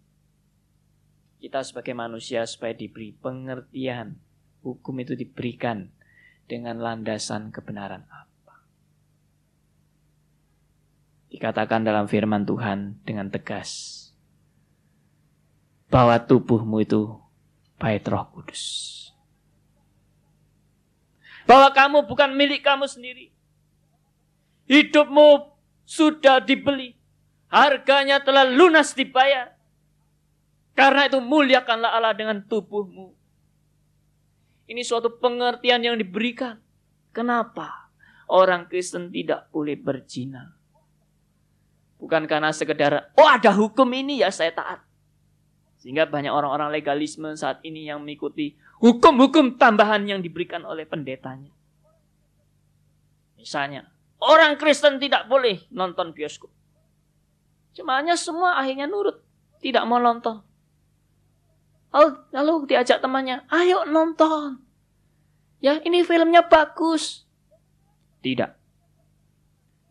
Kita 1.35 1.67
sebagai 1.67 1.91
manusia 1.91 2.47
supaya 2.47 2.71
diberi 2.71 3.11
pengertian. 3.11 4.15
Hukum 4.63 5.03
itu 5.03 5.19
diberikan 5.19 5.91
dengan 6.47 6.79
landasan 6.79 7.51
kebenaran 7.51 8.07
apa. 8.07 8.55
Dikatakan 11.27 11.83
dalam 11.83 12.07
firman 12.07 12.47
Tuhan 12.47 13.03
dengan 13.03 13.27
tegas 13.27 13.99
bahwa 15.91 16.15
tubuhmu 16.23 16.87
itu 16.87 17.19
bait 17.75 18.07
Roh 18.07 18.31
Kudus. 18.31 18.63
Bahwa 21.47 21.71
kamu 21.71 21.97
bukan 22.05 22.35
milik 22.35 22.61
kamu 22.61 22.85
sendiri. 22.85 23.31
Hidupmu 24.67 25.47
sudah 25.87 26.43
dibeli. 26.43 26.99
Harganya 27.47 28.19
telah 28.19 28.43
lunas 28.43 28.91
dibayar. 28.91 29.55
Karena 30.75 31.07
itu 31.07 31.23
muliakanlah 31.23 31.95
Allah 31.95 32.13
dengan 32.13 32.43
tubuhmu. 32.43 33.15
Ini 34.67 34.83
suatu 34.83 35.15
pengertian 35.17 35.79
yang 35.79 35.95
diberikan. 35.95 36.59
Kenapa 37.15 37.89
orang 38.27 38.67
Kristen 38.67 39.09
tidak 39.09 39.47
boleh 39.49 39.79
berzina? 39.79 40.53
Bukan 41.97 42.29
karena 42.29 42.53
sekedar, 42.53 43.09
oh 43.17 43.25
ada 43.25 43.49
hukum 43.49 43.89
ini 43.89 44.21
ya 44.21 44.29
saya 44.29 44.53
taat. 44.53 44.86
Sehingga 45.87 46.03
banyak 46.03 46.35
orang-orang 46.35 46.67
legalisme 46.75 47.31
saat 47.39 47.63
ini 47.63 47.87
yang 47.87 48.03
mengikuti 48.03 48.59
hukum-hukum 48.83 49.55
tambahan 49.55 50.03
yang 50.03 50.19
diberikan 50.19 50.67
oleh 50.67 50.83
pendetanya. 50.83 51.47
Misalnya, 53.39 53.87
orang 54.19 54.59
Kristen 54.59 54.99
tidak 54.99 55.31
boleh 55.31 55.63
nonton 55.71 56.11
bioskop. 56.11 56.51
Cumanya 57.71 58.19
semua 58.19 58.59
akhirnya 58.59 58.83
nurut, 58.83 59.23
tidak 59.63 59.87
mau 59.87 59.95
nonton. 59.95 60.43
Lalu 62.35 62.67
diajak 62.67 62.99
temannya, 62.99 63.47
ayo 63.47 63.87
nonton. 63.87 64.59
Ya 65.63 65.79
ini 65.87 66.03
filmnya 66.03 66.43
bagus. 66.43 67.23
Tidak. 68.19 68.51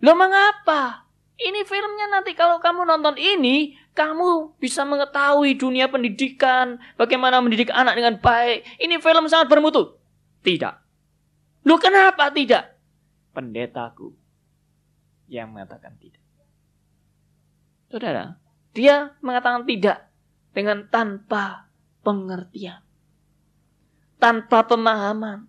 Lo 0.04 0.12
mengapa? 0.12 1.08
Ini 1.40 1.64
filmnya 1.64 2.12
nanti 2.12 2.36
kalau 2.36 2.60
kamu 2.60 2.84
nonton 2.84 3.16
ini, 3.16 3.80
kamu 3.96 4.60
bisa 4.60 4.84
mengetahui 4.84 5.56
dunia 5.56 5.88
pendidikan, 5.88 6.76
bagaimana 7.00 7.40
mendidik 7.40 7.72
anak 7.72 7.96
dengan 7.96 8.20
baik. 8.20 8.68
Ini 8.76 9.00
film 9.00 9.24
sangat 9.32 9.48
bermutu. 9.48 9.96
Tidak. 10.44 10.74
Lu 11.64 11.80
kenapa 11.80 12.28
tidak? 12.28 12.76
Pendetaku 13.32 14.12
yang 15.32 15.50
mengatakan 15.50 15.96
tidak. 15.96 16.20
Saudara, 17.88 18.36
dia 18.76 19.16
mengatakan 19.24 19.64
tidak 19.64 20.12
dengan 20.52 20.84
tanpa 20.92 21.72
pengertian. 22.04 22.84
Tanpa 24.20 24.68
pemahaman. 24.68 25.48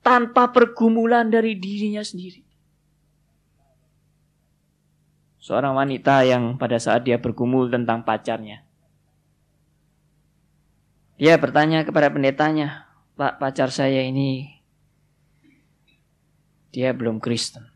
Tanpa 0.00 0.48
pergumulan 0.48 1.28
dari 1.28 1.60
dirinya 1.60 2.00
sendiri 2.00 2.47
seorang 5.38 5.74
wanita 5.74 6.26
yang 6.26 6.58
pada 6.58 6.78
saat 6.78 7.06
dia 7.06 7.18
bergumul 7.18 7.70
tentang 7.70 8.02
pacarnya. 8.02 8.66
Dia 11.18 11.34
bertanya 11.34 11.82
kepada 11.82 12.14
pendetanya, 12.14 12.86
Pak 13.18 13.42
pacar 13.42 13.74
saya 13.74 14.06
ini 14.06 14.46
dia 16.70 16.94
belum 16.94 17.18
Kristen. 17.18 17.66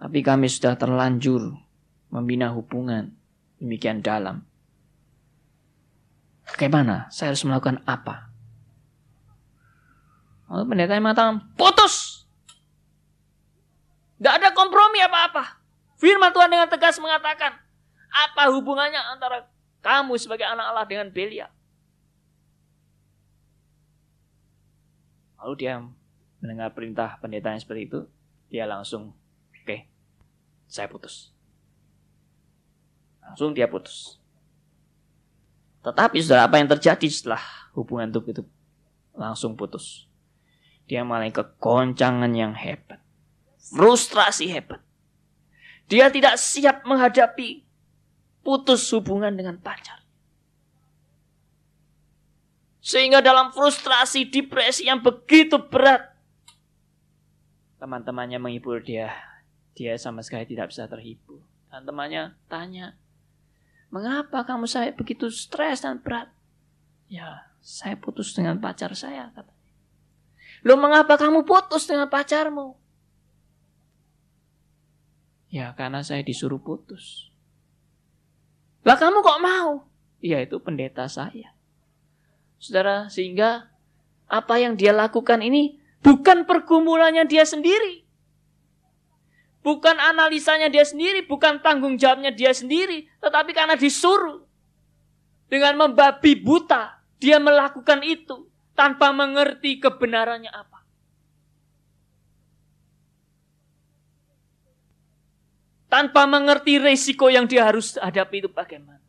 Tapi 0.00 0.24
kami 0.24 0.48
sudah 0.48 0.74
terlanjur 0.74 1.52
membina 2.08 2.48
hubungan 2.50 3.12
demikian 3.60 4.00
dalam. 4.00 4.42
Bagaimana? 6.48 7.12
Saya 7.12 7.36
harus 7.36 7.44
melakukan 7.46 7.84
apa? 7.86 8.32
Lalu 10.50 10.64
pendetanya 10.68 11.00
mengatakan, 11.00 11.36
putus! 11.56 12.26
Gak 14.20 14.38
ada 14.42 14.48
kompromi 14.52 15.00
apa-apa. 15.00 15.58
Firman 16.02 16.34
Tuhan 16.34 16.50
dengan 16.50 16.66
tegas 16.66 16.98
mengatakan, 16.98 17.54
apa 18.10 18.50
hubungannya 18.50 18.98
antara 18.98 19.46
kamu 19.86 20.18
sebagai 20.18 20.42
anak 20.42 20.74
Allah 20.74 20.86
dengan 20.90 21.06
Belia? 21.14 21.46
Lalu 25.38 25.54
dia 25.62 25.78
mendengar 26.42 26.74
perintah 26.74 27.22
pendeta 27.22 27.54
yang 27.54 27.62
seperti 27.62 27.86
itu, 27.86 28.00
dia 28.50 28.66
langsung, 28.66 29.14
oke, 29.54 29.62
okay, 29.62 29.86
saya 30.66 30.90
putus. 30.90 31.30
Langsung 33.22 33.54
dia 33.54 33.70
putus. 33.70 34.18
Tetapi 35.86 36.18
saudara, 36.18 36.50
apa 36.50 36.58
yang 36.58 36.66
terjadi 36.66 37.06
setelah 37.06 37.42
hubungan 37.78 38.10
itu, 38.10 38.18
itu 38.26 38.42
langsung 39.14 39.54
putus? 39.54 40.10
Dia 40.90 41.06
mengalami 41.06 41.30
kekoncangan 41.30 42.34
yang 42.34 42.58
hebat 42.58 43.02
frustrasi 43.70 44.50
hebat. 44.50 44.82
Dia 45.92 46.08
tidak 46.08 46.40
siap 46.40 46.88
menghadapi 46.88 47.68
putus 48.40 48.88
hubungan 48.96 49.36
dengan 49.36 49.60
pacar. 49.60 50.00
Sehingga 52.80 53.20
dalam 53.20 53.52
frustrasi, 53.52 54.24
depresi 54.24 54.88
yang 54.88 55.04
begitu 55.04 55.60
berat, 55.68 56.16
teman-temannya 57.76 58.40
menghibur 58.40 58.80
dia. 58.80 59.12
Dia 59.76 60.00
sama 60.00 60.24
sekali 60.24 60.48
tidak 60.48 60.72
bisa 60.72 60.88
terhibur. 60.88 61.44
Dan 61.68 61.84
temannya 61.84 62.40
tanya, 62.48 62.96
mengapa 63.92 64.48
kamu 64.48 64.64
saya 64.64 64.96
begitu 64.96 65.28
stres 65.28 65.84
dan 65.84 66.00
berat? 66.00 66.32
Ya, 67.12 67.52
saya 67.60 68.00
putus 68.00 68.32
dengan 68.32 68.56
pacar 68.64 68.96
saya, 68.96 69.28
katanya. 69.36 69.60
Loh, 70.64 70.80
mengapa 70.80 71.20
kamu 71.20 71.44
putus 71.44 71.84
dengan 71.84 72.08
pacarmu? 72.08 72.80
Ya 75.52 75.76
karena 75.76 76.00
saya 76.00 76.24
disuruh 76.24 76.56
putus. 76.56 77.28
Lah 78.88 78.96
kamu 78.96 79.20
kok 79.20 79.42
mau? 79.44 79.84
Ya 80.24 80.40
itu 80.40 80.56
pendeta 80.58 81.04
saya. 81.12 81.52
Saudara, 82.56 83.12
sehingga 83.12 83.68
apa 84.32 84.56
yang 84.56 84.80
dia 84.80 84.96
lakukan 84.96 85.44
ini 85.44 85.76
bukan 86.00 86.48
pergumulannya 86.48 87.28
dia 87.28 87.44
sendiri. 87.44 88.00
Bukan 89.62 89.94
analisanya 89.94 90.66
dia 90.66 90.82
sendiri, 90.82 91.22
bukan 91.22 91.62
tanggung 91.62 91.94
jawabnya 91.94 92.34
dia 92.34 92.50
sendiri, 92.50 93.06
tetapi 93.22 93.54
karena 93.54 93.78
disuruh. 93.78 94.42
Dengan 95.46 95.78
membabi 95.86 96.34
buta, 96.34 96.98
dia 97.22 97.38
melakukan 97.38 98.02
itu 98.02 98.50
tanpa 98.74 99.14
mengerti 99.14 99.78
kebenarannya 99.78 100.50
apa. 100.50 100.81
Tanpa 105.92 106.24
mengerti 106.24 106.80
resiko 106.80 107.28
yang 107.28 107.44
dia 107.44 107.68
harus 107.68 108.00
hadapi 108.00 108.40
itu 108.40 108.48
bagaimana. 108.48 109.04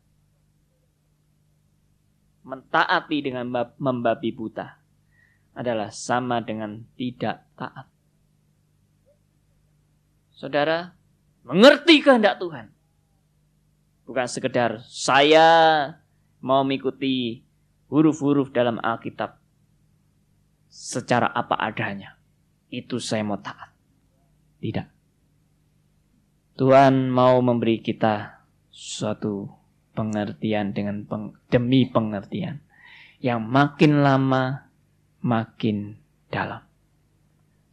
Mentaati 2.44 3.24
dengan 3.24 3.48
membabi 3.80 4.28
buta 4.36 4.76
adalah 5.56 5.88
sama 5.88 6.44
dengan 6.44 6.84
tidak 6.92 7.40
taat. 7.56 7.88
Saudara, 10.36 10.92
mengerti 11.40 12.04
kehendak 12.04 12.36
Tuhan. 12.36 12.68
Bukan 14.04 14.28
sekedar 14.28 14.84
saya 14.84 15.48
mau 16.44 16.60
mengikuti 16.68 17.40
huruf-huruf 17.88 18.52
dalam 18.52 18.76
Alkitab 18.84 19.40
secara 20.68 21.32
apa 21.32 21.56
adanya. 21.56 22.20
Itu 22.68 23.00
saya 23.00 23.24
mau 23.24 23.40
taat. 23.40 23.72
Tidak. 24.60 24.94
Tuhan 26.54 27.10
mau 27.10 27.42
memberi 27.42 27.82
kita 27.82 28.46
suatu 28.70 29.50
pengertian 29.98 30.70
dengan 30.70 31.02
peng, 31.02 31.34
demi 31.50 31.82
pengertian 31.90 32.62
yang 33.18 33.42
makin 33.42 34.06
lama 34.06 34.70
makin 35.18 35.98
dalam. 36.30 36.62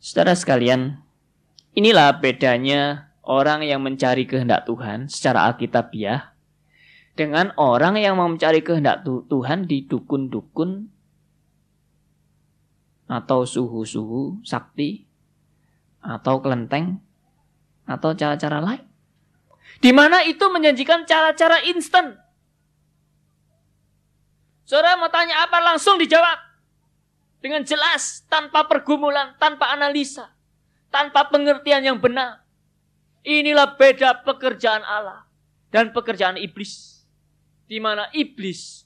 Saudara 0.02 0.34
sekalian, 0.34 0.98
inilah 1.78 2.18
bedanya 2.18 3.14
orang 3.22 3.62
yang 3.62 3.86
mencari 3.86 4.26
kehendak 4.26 4.66
Tuhan 4.66 5.14
secara 5.14 5.46
alkitabiah 5.54 6.34
dengan 7.14 7.54
orang 7.62 8.02
yang 8.02 8.18
mau 8.18 8.34
mencari 8.34 8.66
kehendak 8.66 9.06
Tuhan 9.06 9.70
di 9.70 9.86
dukun-dukun 9.86 10.90
atau 13.06 13.46
suhu-suhu 13.46 14.42
sakti 14.42 15.06
atau 16.02 16.42
kelenteng 16.42 17.04
atau 17.86 18.14
cara-cara 18.16 18.62
lain. 18.62 18.84
Di 19.82 19.90
mana 19.90 20.22
itu 20.28 20.46
menjanjikan 20.52 21.10
cara-cara 21.10 21.66
instan. 21.66 22.18
Saudara 24.66 24.96
mau 24.96 25.10
tanya 25.10 25.44
apa 25.44 25.58
langsung 25.60 25.98
dijawab. 25.98 26.38
Dengan 27.42 27.66
jelas, 27.66 28.22
tanpa 28.30 28.70
pergumulan, 28.70 29.34
tanpa 29.42 29.74
analisa, 29.74 30.30
tanpa 30.94 31.26
pengertian 31.26 31.82
yang 31.82 31.98
benar. 31.98 32.46
Inilah 33.26 33.74
beda 33.78 34.22
pekerjaan 34.22 34.86
Allah 34.86 35.26
dan 35.74 35.90
pekerjaan 35.90 36.38
iblis. 36.38 37.02
Di 37.66 37.82
mana 37.82 38.06
iblis 38.14 38.86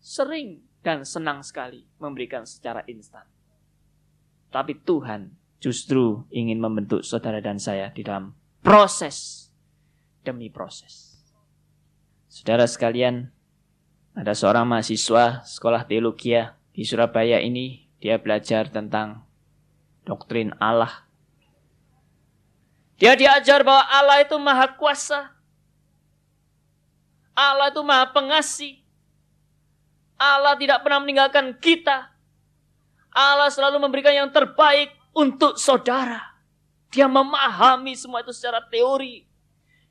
sering 0.00 0.64
dan 0.80 1.04
senang 1.04 1.44
sekali 1.44 1.84
memberikan 2.00 2.48
secara 2.48 2.80
instan. 2.88 3.28
Tapi 4.48 4.74
Tuhan 4.80 5.39
justru 5.60 6.24
ingin 6.32 6.58
membentuk 6.58 7.04
saudara 7.04 7.38
dan 7.44 7.60
saya 7.60 7.92
di 7.92 8.00
dalam 8.00 8.32
proses 8.64 9.48
demi 10.24 10.48
proses. 10.48 11.20
Saudara 12.32 12.64
sekalian, 12.64 13.28
ada 14.16 14.32
seorang 14.32 14.64
mahasiswa 14.64 15.44
sekolah 15.44 15.84
teologi 15.84 16.32
di 16.72 16.82
Surabaya 16.82 17.38
ini, 17.40 17.88
dia 18.00 18.16
belajar 18.16 18.72
tentang 18.72 19.24
doktrin 20.08 20.56
Allah. 20.56 21.04
Dia 23.00 23.16
diajar 23.16 23.64
bahwa 23.64 23.84
Allah 23.88 24.16
itu 24.20 24.36
maha 24.36 24.76
kuasa. 24.76 25.32
Allah 27.32 27.72
itu 27.72 27.80
maha 27.80 28.12
pengasih. 28.12 28.76
Allah 30.20 30.52
tidak 30.60 30.84
pernah 30.84 31.00
meninggalkan 31.00 31.56
kita. 31.56 32.12
Allah 33.08 33.48
selalu 33.48 33.80
memberikan 33.80 34.12
yang 34.12 34.28
terbaik 34.28 34.99
untuk 35.14 35.58
saudara. 35.58 36.38
Dia 36.90 37.06
memahami 37.06 37.94
semua 37.94 38.22
itu 38.22 38.34
secara 38.34 38.62
teori. 38.66 39.26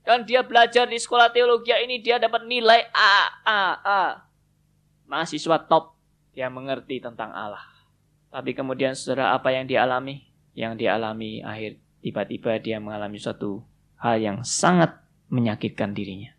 Dan 0.04 0.26
dia 0.26 0.44
belajar 0.44 0.88
di 0.88 0.98
sekolah 0.98 1.32
teologi 1.32 1.72
ini 1.72 2.02
dia 2.02 2.20
dapat 2.20 2.44
nilai 2.48 2.88
A, 2.92 3.16
A, 3.46 3.62
A. 3.84 4.04
Mahasiswa 5.08 5.60
top. 5.68 5.96
Dia 6.36 6.48
mengerti 6.48 7.04
tentang 7.04 7.32
Allah. 7.32 7.64
Tapi 8.30 8.54
kemudian 8.54 8.94
saudara 8.94 9.36
apa 9.36 9.52
yang 9.52 9.66
dialami? 9.66 10.28
Yang 10.54 10.86
dialami 10.86 11.42
akhir 11.44 11.80
tiba-tiba 12.00 12.60
dia 12.60 12.78
mengalami 12.80 13.20
suatu 13.20 13.64
hal 14.00 14.20
yang 14.20 14.38
sangat 14.44 14.98
menyakitkan 15.28 15.92
dirinya. 15.92 16.32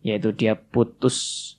Yaitu 0.00 0.32
dia 0.32 0.56
putus 0.56 1.54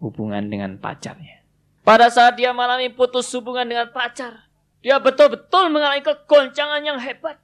hubungan 0.00 0.48
dengan 0.48 0.80
pacarnya. 0.80 1.44
Pada 1.86 2.10
saat 2.10 2.34
dia 2.34 2.50
mengalami 2.50 2.90
putus 2.90 3.30
hubungan 3.36 3.62
dengan 3.62 3.86
pacar, 3.94 4.45
dia 4.86 5.02
betul-betul 5.02 5.74
mengalami 5.74 5.98
kegoncangan 5.98 6.78
yang 6.78 6.94
hebat. 7.02 7.42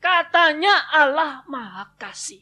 Katanya 0.00 0.88
Allah 0.88 1.44
Maha 1.44 1.92
Kasih. 2.00 2.40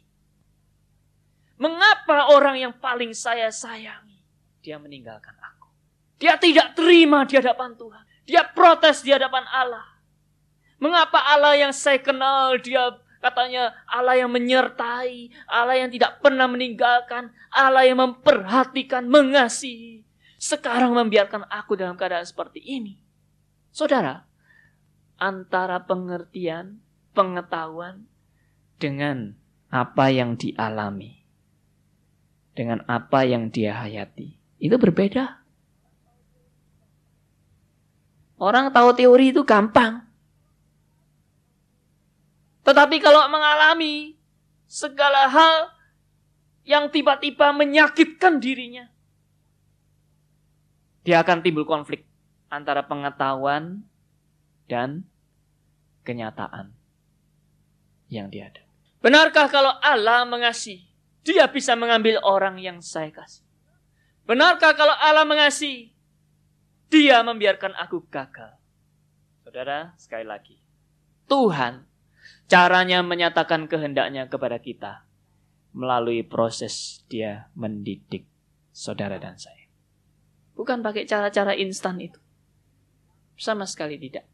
Mengapa 1.59 2.31
orang 2.31 2.63
yang 2.63 2.71
paling 2.79 3.11
saya 3.11 3.51
sayangi, 3.51 4.23
dia 4.63 4.79
meninggalkan 4.79 5.35
aku? 5.35 5.67
Dia 6.23 6.39
tidak 6.39 6.79
terima 6.79 7.27
di 7.27 7.43
hadapan 7.43 7.75
Tuhan. 7.75 8.07
Dia 8.23 8.47
protes 8.47 9.03
di 9.03 9.11
hadapan 9.11 9.51
Allah. 9.51 9.83
Mengapa 10.79 11.19
Allah 11.19 11.59
yang 11.59 11.75
saya 11.75 11.99
kenal, 11.99 12.55
dia 12.63 12.95
katanya 13.19 13.75
Allah 13.91 14.15
yang 14.15 14.31
menyertai, 14.31 15.35
Allah 15.51 15.75
yang 15.75 15.91
tidak 15.91 16.23
pernah 16.23 16.47
meninggalkan, 16.47 17.35
Allah 17.51 17.83
yang 17.83 17.99
memperhatikan, 17.99 19.11
mengasihi. 19.11 20.07
Sekarang 20.39 20.95
membiarkan 20.95 21.51
aku 21.51 21.75
dalam 21.75 21.99
keadaan 21.99 22.23
seperti 22.23 22.63
ini. 22.63 23.04
Saudara, 23.75 24.23
antara 25.19 25.83
pengertian, 25.83 26.79
pengetahuan 27.11 28.07
dengan 28.79 29.35
apa 29.67 30.15
yang 30.15 30.39
dialami, 30.39 31.27
dengan 32.55 32.87
apa 32.87 33.27
yang 33.27 33.51
dia 33.51 33.75
hayati, 33.75 34.39
itu 34.63 34.79
berbeda. 34.79 35.43
Orang 38.39 38.71
tahu 38.71 38.95
teori 38.95 39.35
itu 39.35 39.43
gampang. 39.43 40.07
Tetapi 42.63 43.03
kalau 43.03 43.27
mengalami 43.27 44.15
segala 44.71 45.27
hal 45.27 45.75
yang 46.63 46.95
tiba-tiba 46.95 47.51
menyakitkan 47.51 48.39
dirinya, 48.39 48.87
dia 51.03 51.27
akan 51.27 51.43
timbul 51.43 51.67
konflik 51.67 52.14
antara 52.55 52.87
pengetahuan 52.87 53.83
dan 54.71 55.05
kenyataan 56.07 56.73
yang 58.09 58.31
ada. 58.31 58.63
Benarkah 59.05 59.51
kalau 59.53 59.75
Allah 59.83 60.25
mengasihi, 60.25 60.89
dia 61.27 61.45
bisa 61.51 61.77
mengambil 61.77 62.21
orang 62.25 62.57
yang 62.57 62.81
saya 62.81 63.13
kasih? 63.13 63.45
Benarkah 64.25 64.73
kalau 64.73 64.97
Allah 64.97 65.29
mengasihi, 65.29 65.93
dia 66.89 67.21
membiarkan 67.21 67.77
aku 67.77 68.09
gagal? 68.09 68.57
Saudara, 69.45 69.93
sekali 70.01 70.25
lagi. 70.25 70.57
Tuhan 71.29 71.85
caranya 72.49 73.05
menyatakan 73.05 73.69
kehendaknya 73.69 74.29
kepada 74.29 74.57
kita 74.61 75.05
melalui 75.75 76.25
proses 76.25 77.05
dia 77.11 77.53
mendidik 77.53 78.25
saudara 78.73 79.21
dan 79.21 79.37
saya. 79.37 79.69
Bukan 80.55 80.81
pakai 80.81 81.05
cara-cara 81.05 81.53
instan 81.59 81.99
itu. 81.99 82.24
Sama 83.35 83.67
sekali 83.67 83.99
tidak. 83.99 84.27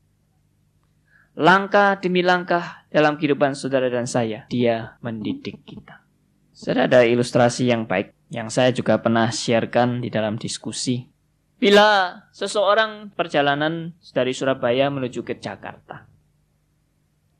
Langkah 1.39 1.97
demi 1.97 2.21
langkah 2.21 2.85
dalam 2.91 3.17
kehidupan 3.17 3.55
saudara 3.55 3.87
dan 3.89 4.05
saya, 4.05 4.45
dia 4.51 4.99
mendidik 5.01 5.63
kita. 5.65 6.03
Saya 6.51 6.85
ada 6.91 7.07
ilustrasi 7.07 7.71
yang 7.71 7.89
baik 7.89 8.13
yang 8.31 8.53
saya 8.53 8.71
juga 8.71 9.01
pernah 9.03 9.33
sharekan 9.33 10.03
di 10.03 10.13
dalam 10.13 10.37
diskusi. 10.37 11.09
Bila 11.61 12.17
seseorang 12.33 13.13
perjalanan 13.13 13.93
dari 14.15 14.33
Surabaya 14.33 14.89
menuju 14.89 15.27
ke 15.27 15.37
Jakarta. 15.37 16.09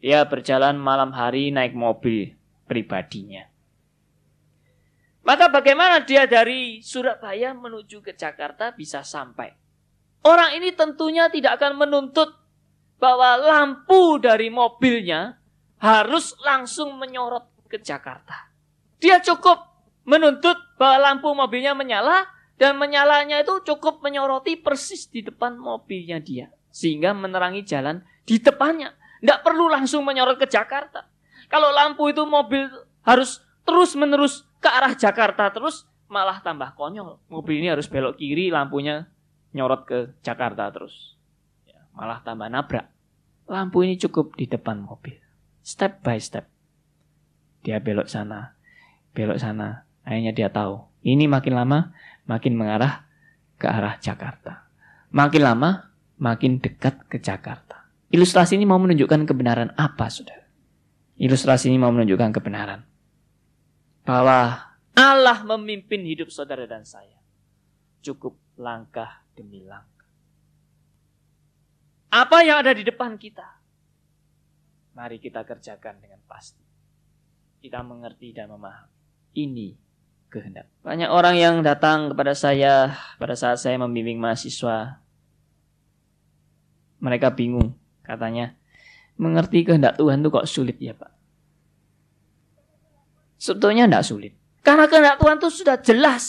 Dia 0.01 0.25
berjalan 0.25 0.81
malam 0.81 1.13
hari 1.13 1.53
naik 1.53 1.77
mobil 1.77 2.33
pribadinya. 2.65 3.45
Maka 5.21 5.53
bagaimana 5.53 6.01
dia 6.05 6.25
dari 6.25 6.81
Surabaya 6.81 7.53
menuju 7.53 8.01
ke 8.01 8.17
Jakarta 8.17 8.73
bisa 8.73 9.05
sampai? 9.05 9.53
Orang 10.21 10.53
ini 10.61 10.77
tentunya 10.77 11.33
tidak 11.33 11.57
akan 11.61 11.81
menuntut 11.81 12.37
bahwa 13.01 13.41
lampu 13.41 14.21
dari 14.21 14.53
mobilnya 14.53 15.41
harus 15.81 16.37
langsung 16.45 17.01
menyorot 17.01 17.49
ke 17.73 17.81
Jakarta. 17.81 18.53
Dia 19.01 19.25
cukup 19.25 19.65
menuntut 20.05 20.61
bahwa 20.77 21.09
lampu 21.09 21.33
mobilnya 21.33 21.73
menyala 21.73 22.29
dan 22.61 22.77
menyalanya 22.77 23.41
itu 23.41 23.65
cukup 23.65 24.05
menyoroti 24.05 24.61
persis 24.61 25.09
di 25.09 25.25
depan 25.25 25.57
mobilnya 25.57 26.21
dia. 26.21 26.53
Sehingga 26.69 27.17
menerangi 27.17 27.65
jalan 27.65 28.05
di 28.29 28.37
depannya. 28.37 28.93
Tidak 29.25 29.41
perlu 29.41 29.73
langsung 29.73 30.05
menyorot 30.05 30.37
ke 30.37 30.45
Jakarta. 30.45 31.09
Kalau 31.49 31.73
lampu 31.73 32.13
itu 32.13 32.21
mobil 32.29 32.69
harus 33.01 33.41
terus 33.65 33.97
menerus 33.97 34.45
ke 34.61 34.69
arah 34.69 34.93
Jakarta 34.93 35.49
terus 35.49 35.89
malah 36.13 36.45
tambah 36.45 36.77
konyol. 36.77 37.17
Mobil 37.33 37.65
ini 37.65 37.73
harus 37.73 37.89
belok 37.89 38.21
kiri, 38.21 38.53
lampunya 38.53 39.09
nyorot 39.55 39.87
ke 39.87 39.99
Jakarta 40.23 40.71
terus. 40.71 41.19
Ya, 41.67 41.83
malah 41.95 42.23
tambah 42.23 42.47
nabrak. 42.47 42.91
Lampu 43.51 43.83
ini 43.83 43.99
cukup 43.99 44.39
di 44.39 44.47
depan 44.47 44.79
mobil. 44.79 45.19
Step 45.67 46.01
by 46.07 46.19
step. 46.23 46.47
Dia 47.67 47.83
belok 47.83 48.07
sana, 48.07 48.55
belok 49.13 49.37
sana. 49.37 49.85
Akhirnya 50.07 50.33
dia 50.33 50.49
tahu. 50.49 50.81
Ini 51.05 51.29
makin 51.29 51.55
lama 51.59 51.93
makin 52.25 52.57
mengarah 52.57 53.05
ke 53.61 53.67
arah 53.69 53.99
Jakarta. 54.01 54.71
Makin 55.11 55.43
lama 55.43 55.91
makin 56.17 56.63
dekat 56.63 57.11
ke 57.11 57.19
Jakarta. 57.19 57.91
Ilustrasi 58.11 58.59
ini 58.59 58.67
mau 58.67 58.79
menunjukkan 58.79 59.27
kebenaran 59.27 59.71
apa, 59.79 60.11
saudara? 60.11 60.47
Ilustrasi 61.21 61.71
ini 61.71 61.79
mau 61.79 61.93
menunjukkan 61.93 62.31
kebenaran. 62.33 62.83
Bahwa 64.03 64.71
Allah 64.97 65.39
memimpin 65.47 66.03
hidup 66.03 66.33
saudara 66.33 66.67
dan 66.67 66.83
saya. 66.83 67.21
Cukup 68.01 68.41
langkah 68.57 69.20
demi. 69.41 69.65
Apa 72.11 72.45
yang 72.45 72.61
ada 72.61 72.77
di 72.77 72.85
depan 72.85 73.17
kita? 73.17 73.47
Mari 74.93 75.17
kita 75.17 75.47
kerjakan 75.49 76.03
dengan 76.03 76.21
pasti. 76.29 76.61
Kita 77.65 77.81
mengerti 77.81 78.37
dan 78.37 78.53
memahami. 78.53 78.93
Ini 79.33 79.69
kehendak. 80.29 80.69
Banyak 80.85 81.09
orang 81.09 81.41
yang 81.41 81.55
datang 81.65 82.13
kepada 82.13 82.37
saya 82.37 82.93
pada 83.17 83.33
saat 83.33 83.63
saya 83.63 83.81
membimbing 83.81 84.21
mahasiswa. 84.21 85.01
Mereka 87.01 87.33
bingung, 87.33 87.79
katanya. 88.05 88.59
Mengerti 89.17 89.65
kehendak 89.65 89.97
Tuhan 89.97 90.21
itu 90.21 90.29
kok 90.29 90.49
sulit 90.49 90.77
ya 90.77 90.93
Pak? 90.93 91.13
Sebetulnya 93.41 93.89
tidak 93.89 94.05
sulit. 94.05 94.33
Karena 94.61 94.85
kehendak 94.85 95.17
Tuhan 95.17 95.37
itu 95.41 95.49
sudah 95.49 95.77
jelas. 95.81 96.25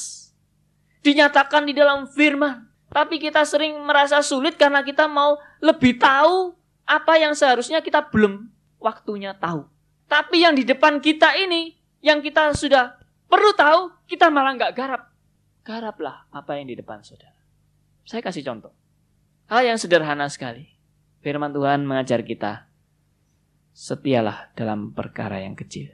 Dinyatakan 1.03 1.67
di 1.67 1.73
dalam 1.75 2.07
firman. 2.07 2.70
Tapi 2.91 3.23
kita 3.23 3.47
sering 3.47 3.79
merasa 3.87 4.19
sulit 4.19 4.59
karena 4.59 4.83
kita 4.83 5.07
mau 5.07 5.39
lebih 5.63 5.95
tahu 5.95 6.51
apa 6.83 7.15
yang 7.15 7.31
seharusnya 7.31 7.79
kita 7.79 8.11
belum 8.11 8.51
waktunya 8.83 9.31
tahu. 9.31 9.63
Tapi 10.11 10.43
yang 10.43 10.59
di 10.59 10.67
depan 10.67 10.99
kita 10.99 11.39
ini, 11.39 11.79
yang 12.03 12.19
kita 12.19 12.51
sudah 12.51 12.99
perlu 13.31 13.55
tahu, 13.55 13.95
kita 14.11 14.27
malah 14.27 14.59
nggak 14.59 14.75
garap. 14.75 15.01
garaplah 15.61 16.25
apa 16.33 16.57
yang 16.57 16.67
di 16.67 16.75
depan 16.75 17.05
saudara. 17.05 17.37
Saya 18.03 18.19
kasih 18.19 18.43
contoh. 18.43 18.73
Hal 19.47 19.61
yang 19.61 19.77
sederhana 19.77 20.25
sekali. 20.27 20.67
Firman 21.21 21.53
Tuhan 21.53 21.85
mengajar 21.85 22.25
kita, 22.25 22.65
setialah 23.71 24.49
dalam 24.57 24.89
perkara 24.91 25.37
yang 25.37 25.53
kecil. 25.53 25.93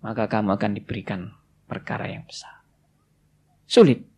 Maka 0.00 0.24
kamu 0.24 0.56
akan 0.56 0.72
diberikan 0.72 1.36
perkara 1.68 2.08
yang 2.08 2.24
besar. 2.24 2.64
Sulit. 3.68 4.15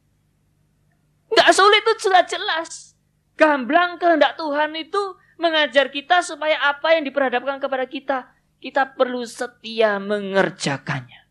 Nggak 1.28 1.50
sulit 1.52 1.82
itu 1.84 2.08
sudah 2.08 2.24
jelas. 2.24 2.96
Gamblang 3.38 4.00
kehendak 4.02 4.34
Tuhan 4.34 4.74
itu 4.74 4.98
mengajar 5.38 5.88
kita 5.94 6.20
supaya 6.20 6.58
apa 6.58 6.98
yang 6.98 7.06
diperhadapkan 7.06 7.62
kepada 7.62 7.86
kita, 7.86 8.18
kita 8.58 8.98
perlu 8.98 9.22
setia 9.22 10.02
mengerjakannya. 10.02 11.30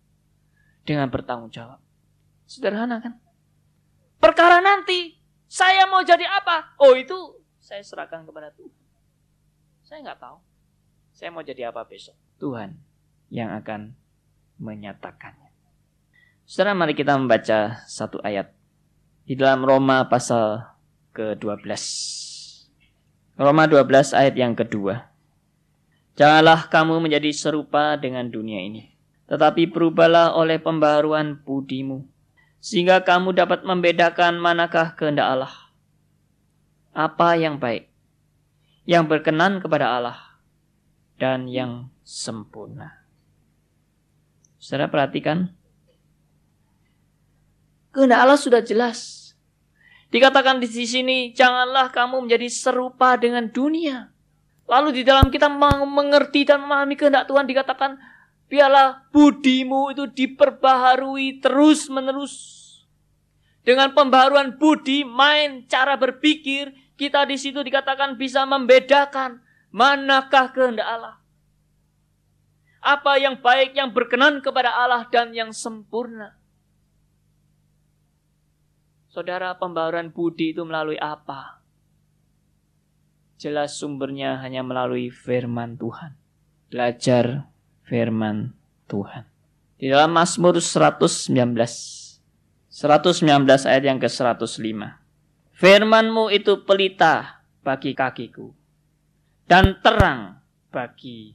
Dengan 0.87 1.11
bertanggung 1.11 1.51
jawab. 1.51 1.83
Sederhana 2.47 3.03
kan? 3.03 3.19
Perkara 4.23 4.63
nanti, 4.63 5.19
saya 5.51 5.83
mau 5.91 5.99
jadi 6.01 6.23
apa? 6.23 6.79
Oh 6.79 6.95
itu 6.95 7.15
saya 7.59 7.83
serahkan 7.83 8.23
kepada 8.23 8.55
Tuhan. 8.55 8.71
Saya 9.83 9.99
nggak 10.03 10.19
tahu. 10.19 10.39
Saya 11.11 11.29
mau 11.35 11.43
jadi 11.43 11.67
apa 11.67 11.83
besok. 11.83 12.15
Tuhan 12.39 12.79
yang 13.27 13.51
akan 13.59 13.95
menyatakannya. 14.63 15.51
Saudara, 16.47 16.71
mari 16.71 16.95
kita 16.95 17.19
membaca 17.19 17.83
satu 17.91 18.23
ayat 18.23 18.55
di 19.27 19.35
dalam 19.35 19.67
Roma 19.67 20.07
pasal 20.07 20.63
ke-12. 21.11 21.67
Roma 23.35 23.67
12 23.67 24.15
ayat 24.15 24.39
yang 24.39 24.55
kedua. 24.55 25.11
Janganlah 26.15 26.71
kamu 26.71 27.03
menjadi 27.03 27.29
serupa 27.35 27.99
dengan 27.99 28.31
dunia 28.31 28.63
ini, 28.63 28.95
tetapi 29.27 29.67
berubahlah 29.67 30.31
oleh 30.31 30.57
pembaharuan 30.57 31.37
budimu 31.43 32.07
sehingga 32.63 33.03
kamu 33.03 33.35
dapat 33.35 33.67
membedakan 33.67 34.39
manakah 34.39 34.95
kehendak 34.95 35.27
Allah. 35.27 35.53
Apa 36.95 37.37
yang 37.37 37.61
baik, 37.61 37.91
yang 38.87 39.05
berkenan 39.05 39.61
kepada 39.61 39.91
Allah, 39.91 40.39
dan 41.19 41.45
yang 41.51 41.93
sempurna. 42.01 43.05
Saudara 44.57 44.89
perhatikan, 44.89 45.53
kehendak 47.97 48.21
Allah 48.21 48.37
sudah 48.37 48.61
jelas. 48.61 49.33
Dikatakan 50.13 50.61
di 50.61 50.69
sini, 50.69 51.33
janganlah 51.33 51.89
kamu 51.89 52.29
menjadi 52.29 52.45
serupa 52.53 53.17
dengan 53.17 53.49
dunia. 53.49 54.13
Lalu 54.69 55.01
di 55.01 55.03
dalam 55.03 55.33
kita 55.33 55.49
mengerti 55.49 56.45
dan 56.45 56.61
memahami 56.61 56.93
kehendak 56.93 57.25
Tuhan 57.25 57.49
dikatakan, 57.49 57.97
biarlah 58.45 59.09
budimu 59.09 59.97
itu 59.97 60.05
diperbaharui 60.05 61.41
terus 61.41 61.89
menerus 61.89 62.57
dengan 63.67 63.91
pembaruan 63.91 64.55
budi, 64.55 65.03
main 65.03 65.67
cara 65.67 65.99
berpikir, 65.99 66.71
kita 66.95 67.27
di 67.27 67.35
situ 67.35 67.59
dikatakan 67.59 68.15
bisa 68.15 68.47
membedakan 68.47 69.43
manakah 69.75 70.55
kehendak 70.55 70.87
Allah. 70.87 71.19
Apa 72.79 73.19
yang 73.19 73.43
baik, 73.43 73.75
yang 73.75 73.91
berkenan 73.91 74.39
kepada 74.39 74.71
Allah 74.71 75.03
dan 75.11 75.35
yang 75.35 75.51
sempurna. 75.51 76.39
Saudara, 79.17 79.57
pembaruan 79.57 80.13
budi 80.13 80.53
itu 80.53 80.61
melalui 80.61 81.01
apa? 81.01 81.57
Jelas 83.41 83.73
sumbernya 83.73 84.37
hanya 84.45 84.61
melalui 84.61 85.09
firman 85.09 85.73
Tuhan. 85.73 86.13
Belajar 86.69 87.49
firman 87.81 88.53
Tuhan. 88.85 89.25
Di 89.81 89.89
dalam 89.89 90.13
Mazmur 90.13 90.61
119 90.61 91.33
119 91.33 93.25
ayat 93.65 93.83
yang 93.89 93.97
ke-105. 93.97 94.85
Firmanmu 95.49 96.29
itu 96.29 96.61
pelita 96.61 97.41
bagi 97.65 97.97
kakiku 97.97 98.53
dan 99.49 99.81
terang 99.81 100.45
bagi 100.69 101.33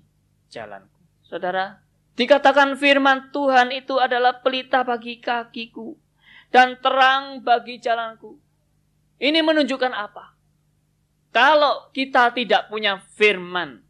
jalanku. 0.55 1.03
Saudara, 1.27 1.83
dikatakan 2.15 2.79
firman 2.79 3.35
Tuhan 3.35 3.75
itu 3.75 3.99
adalah 3.99 4.39
pelita 4.39 4.87
bagi 4.87 5.19
kakiku 5.19 5.99
dan 6.53 6.77
terang 6.79 7.41
bagi 7.41 7.81
jalanku. 7.81 8.37
Ini 9.17 9.41
menunjukkan 9.41 9.93
apa? 9.97 10.37
Kalau 11.33 11.89
kita 11.97 12.29
tidak 12.37 12.69
punya 12.69 13.01
firman, 13.17 13.81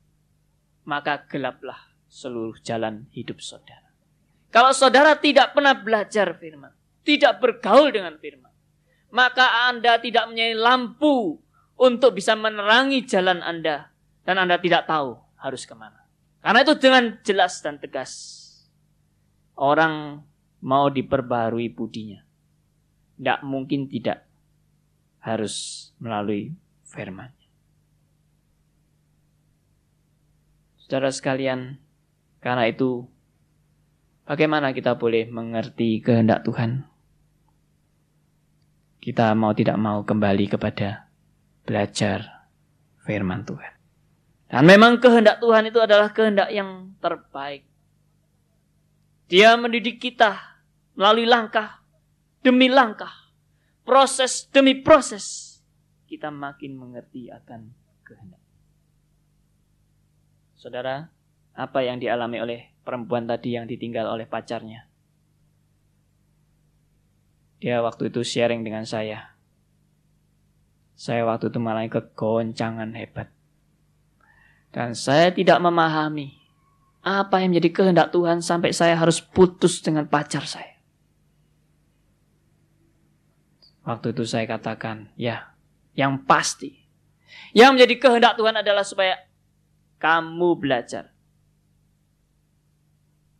maka 0.86 1.26
gelaplah 1.26 1.90
seluruh 2.06 2.54
jalan 2.62 3.10
hidup 3.10 3.42
saudara. 3.42 3.90
Kalau 4.54 4.70
saudara 4.70 5.18
tidak 5.18 5.50
pernah 5.56 5.74
belajar 5.74 6.38
firman, 6.38 6.70
tidak 7.02 7.42
bergaul 7.42 7.90
dengan 7.90 8.14
firman, 8.22 8.52
maka 9.10 9.66
Anda 9.66 9.98
tidak 9.98 10.30
mempunyai 10.30 10.54
lampu 10.54 11.42
untuk 11.74 12.14
bisa 12.14 12.38
menerangi 12.38 13.02
jalan 13.02 13.42
Anda 13.42 13.90
dan 14.22 14.38
Anda 14.38 14.62
tidak 14.62 14.86
tahu 14.86 15.18
harus 15.40 15.66
ke 15.66 15.74
mana. 15.74 16.06
Karena 16.38 16.62
itu 16.62 16.78
dengan 16.78 17.18
jelas 17.26 17.58
dan 17.58 17.82
tegas 17.82 18.12
orang 19.58 20.22
mau 20.62 20.86
diperbarui 20.86 21.70
budinya. 21.74 22.22
Tidak 23.22 23.46
mungkin 23.46 23.86
tidak 23.86 24.26
harus 25.22 25.88
melalui 26.02 26.50
firman. 26.82 27.30
Saudara 30.82 31.14
sekalian, 31.14 31.78
karena 32.42 32.66
itu 32.66 33.06
bagaimana 34.26 34.74
kita 34.74 34.98
boleh 34.98 35.30
mengerti 35.30 36.02
kehendak 36.02 36.42
Tuhan? 36.42 36.90
kita 39.02 39.34
mau 39.34 39.50
tidak 39.50 39.74
mau 39.82 40.06
kembali 40.06 40.46
kepada 40.46 41.10
belajar 41.66 42.46
firman 43.02 43.42
Tuhan. 43.42 43.74
Dan 44.46 44.62
memang 44.62 45.02
kehendak 45.02 45.42
Tuhan 45.42 45.66
itu 45.66 45.82
adalah 45.82 46.14
kehendak 46.14 46.54
yang 46.54 46.94
terbaik. 47.02 47.66
Dia 49.26 49.58
mendidik 49.58 49.98
kita 49.98 50.38
melalui 50.94 51.26
langkah 51.26 51.81
demi 52.42 52.66
langkah, 52.66 53.32
proses 53.86 54.50
demi 54.50 54.78
proses. 54.82 55.56
Kita 56.04 56.28
makin 56.28 56.76
mengerti 56.76 57.32
akan 57.32 57.72
kehendak. 58.04 58.42
Saudara, 60.58 61.08
apa 61.56 61.78
yang 61.80 61.96
dialami 61.98 62.38
oleh 62.38 62.60
perempuan 62.84 63.24
tadi 63.24 63.56
yang 63.56 63.64
ditinggal 63.64 64.06
oleh 64.06 64.28
pacarnya? 64.28 64.86
Dia 67.62 67.78
waktu 67.80 68.10
itu 68.10 68.26
sharing 68.26 68.66
dengan 68.66 68.82
saya. 68.82 69.38
Saya 70.98 71.22
waktu 71.24 71.48
itu 71.48 71.58
malah 71.62 71.86
kegoncangan 71.86 72.92
hebat. 72.94 73.30
Dan 74.74 74.98
saya 74.98 75.30
tidak 75.30 75.62
memahami 75.62 76.42
apa 77.02 77.42
yang 77.42 77.54
menjadi 77.54 77.70
kehendak 77.70 78.08
Tuhan 78.14 78.38
sampai 78.40 78.70
saya 78.70 78.94
harus 78.94 79.18
putus 79.18 79.82
dengan 79.82 80.06
pacar 80.06 80.46
saya. 80.46 80.71
Waktu 83.82 84.14
itu 84.14 84.22
saya 84.22 84.46
katakan, 84.46 85.10
ya, 85.18 85.54
yang 85.98 86.22
pasti. 86.22 86.82
Yang 87.50 87.70
menjadi 87.74 87.94
kehendak 87.98 88.34
Tuhan 88.38 88.54
adalah 88.62 88.84
supaya 88.86 89.18
kamu 89.98 90.50
belajar. 90.58 91.10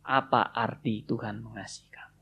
Apa 0.03 0.51
arti 0.51 1.03
Tuhan 1.07 1.39
mengasihi 1.39 1.87
kamu? 1.87 2.19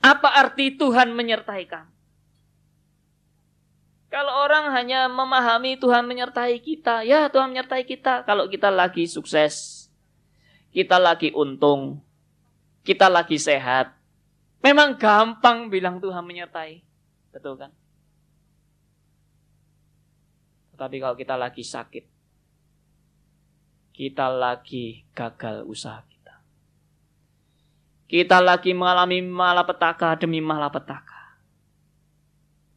Apa 0.00 0.28
arti 0.40 0.72
Tuhan 0.72 1.12
menyertai 1.12 1.64
kamu? 1.68 1.92
Kalau 4.06 4.32
orang 4.48 4.72
hanya 4.72 5.10
memahami 5.10 5.76
Tuhan 5.76 6.08
menyertai 6.08 6.56
kita, 6.62 7.04
ya 7.04 7.28
Tuhan 7.28 7.52
menyertai 7.52 7.84
kita. 7.84 8.24
Kalau 8.24 8.48
kita 8.48 8.72
lagi 8.72 9.04
sukses, 9.04 9.86
kita 10.72 10.96
lagi 10.96 11.34
untung, 11.36 12.00
kita 12.86 13.10
lagi 13.10 13.36
sehat, 13.36 13.95
memang 14.60 14.96
gampang 14.96 15.68
bilang 15.72 15.98
Tuhan 15.98 16.24
menyertai. 16.24 16.80
Betul 17.32 17.56
kan? 17.60 17.72
Tetapi 20.76 20.96
kalau 21.00 21.16
kita 21.16 21.34
lagi 21.34 21.64
sakit, 21.64 22.04
kita 23.96 24.28
lagi 24.28 25.08
gagal 25.16 25.64
usaha 25.64 26.04
kita 28.06 28.38
lagi 28.38 28.70
mengalami 28.70 29.18
malapetaka 29.18 30.14
demi 30.14 30.38
malapetaka. 30.38 31.42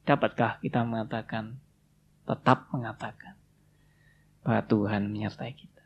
Dapatkah 0.02 0.58
kita 0.58 0.82
mengatakan, 0.82 1.62
tetap 2.26 2.66
mengatakan, 2.74 3.38
bahwa 4.42 4.66
Tuhan 4.66 5.14
menyertai 5.14 5.54
kita? 5.54 5.86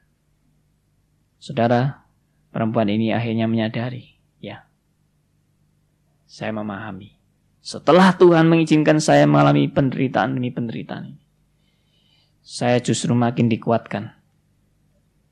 Saudara, 1.43 2.07
perempuan 2.55 2.87
ini 2.87 3.11
akhirnya 3.11 3.51
menyadari, 3.51 4.12
ya, 4.12 4.12
saya 6.33 6.49
memahami. 6.49 7.13
Setelah 7.61 8.17
Tuhan 8.17 8.49
mengizinkan 8.49 8.97
saya 8.97 9.29
mengalami 9.29 9.69
penderitaan 9.69 10.33
demi 10.33 10.49
penderitaan 10.49 11.13
ini, 11.13 11.21
saya 12.41 12.81
justru 12.81 13.13
makin 13.13 13.53
dikuatkan 13.53 14.17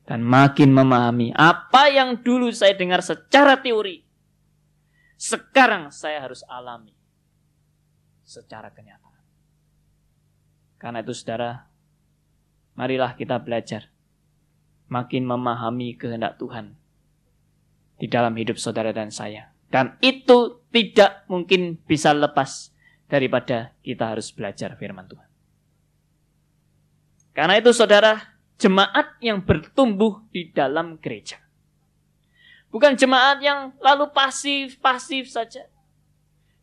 dan 0.05 0.21
makin 0.21 0.69
memahami 0.69 1.33
apa 1.33 1.89
yang 1.89 2.21
dulu 2.21 2.53
saya 2.53 2.77
dengar 2.77 3.01
secara 3.01 3.57
teori 3.65 4.05
sekarang 5.21 5.93
saya 5.93 6.21
harus 6.21 6.45
alami 6.49 6.97
secara 8.25 8.73
kenyataan. 8.73 9.21
Karena 10.81 11.05
itu 11.05 11.13
saudara, 11.13 11.69
marilah 12.73 13.13
kita 13.13 13.37
belajar 13.37 13.93
makin 14.89 15.29
memahami 15.29 15.93
kehendak 15.93 16.41
Tuhan 16.41 16.73
di 18.01 18.09
dalam 18.09 18.33
hidup 18.33 18.57
saudara 18.57 18.89
dan 18.95 19.13
saya. 19.13 19.50
Dan 19.71 19.95
itu 20.03 20.59
tidak 20.67 21.23
mungkin 21.31 21.79
bisa 21.87 22.11
lepas 22.11 22.75
daripada 23.07 23.71
kita 23.79 24.11
harus 24.11 24.27
belajar 24.35 24.75
firman 24.75 25.07
Tuhan. 25.07 25.27
Karena 27.31 27.55
itu 27.55 27.71
saudara, 27.71 28.19
jemaat 28.59 29.15
yang 29.23 29.39
bertumbuh 29.39 30.27
di 30.35 30.51
dalam 30.51 30.99
gereja. 30.99 31.39
Bukan 32.71 32.99
jemaat 32.99 33.39
yang 33.39 33.71
lalu 33.79 34.11
pasif-pasif 34.11 35.31
saja. 35.31 35.63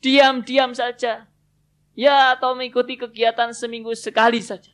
Diam-diam 0.04 0.76
saja. 0.76 1.28
Ya, 1.96 2.36
atau 2.36 2.52
mengikuti 2.54 3.00
kegiatan 3.00 3.52
seminggu 3.56 3.92
sekali 3.96 4.44
saja. 4.44 4.70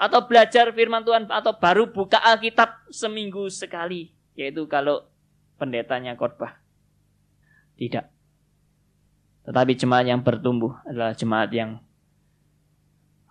Atau 0.00 0.24
belajar 0.24 0.72
firman 0.72 1.04
Tuhan, 1.04 1.28
atau 1.28 1.52
baru 1.56 1.88
buka 1.88 2.20
Alkitab 2.20 2.88
seminggu 2.88 3.48
sekali. 3.52 4.12
Yaitu 4.36 4.64
kalau 4.64 5.04
pendetanya 5.60 6.16
khotbah. 6.16 6.60
Tidak. 7.80 8.06
Tetapi 9.48 9.72
jemaat 9.72 10.04
yang 10.04 10.20
bertumbuh 10.20 10.84
adalah 10.84 11.16
jemaat 11.16 11.48
yang 11.48 11.80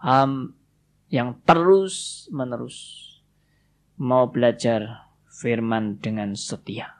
um, 0.01 0.57
yang 1.13 1.38
terus 1.45 2.25
menerus 2.33 3.05
mau 3.93 4.25
belajar 4.25 5.05
firman 5.29 6.01
dengan 6.01 6.33
setia. 6.33 6.97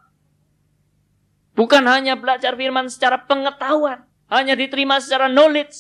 Bukan 1.57 1.89
hanya 1.89 2.15
belajar 2.15 2.53
firman 2.53 2.88
secara 2.88 3.25
pengetahuan, 3.25 4.05
hanya 4.29 4.53
diterima 4.53 5.01
secara 5.01 5.27
knowledge, 5.27 5.75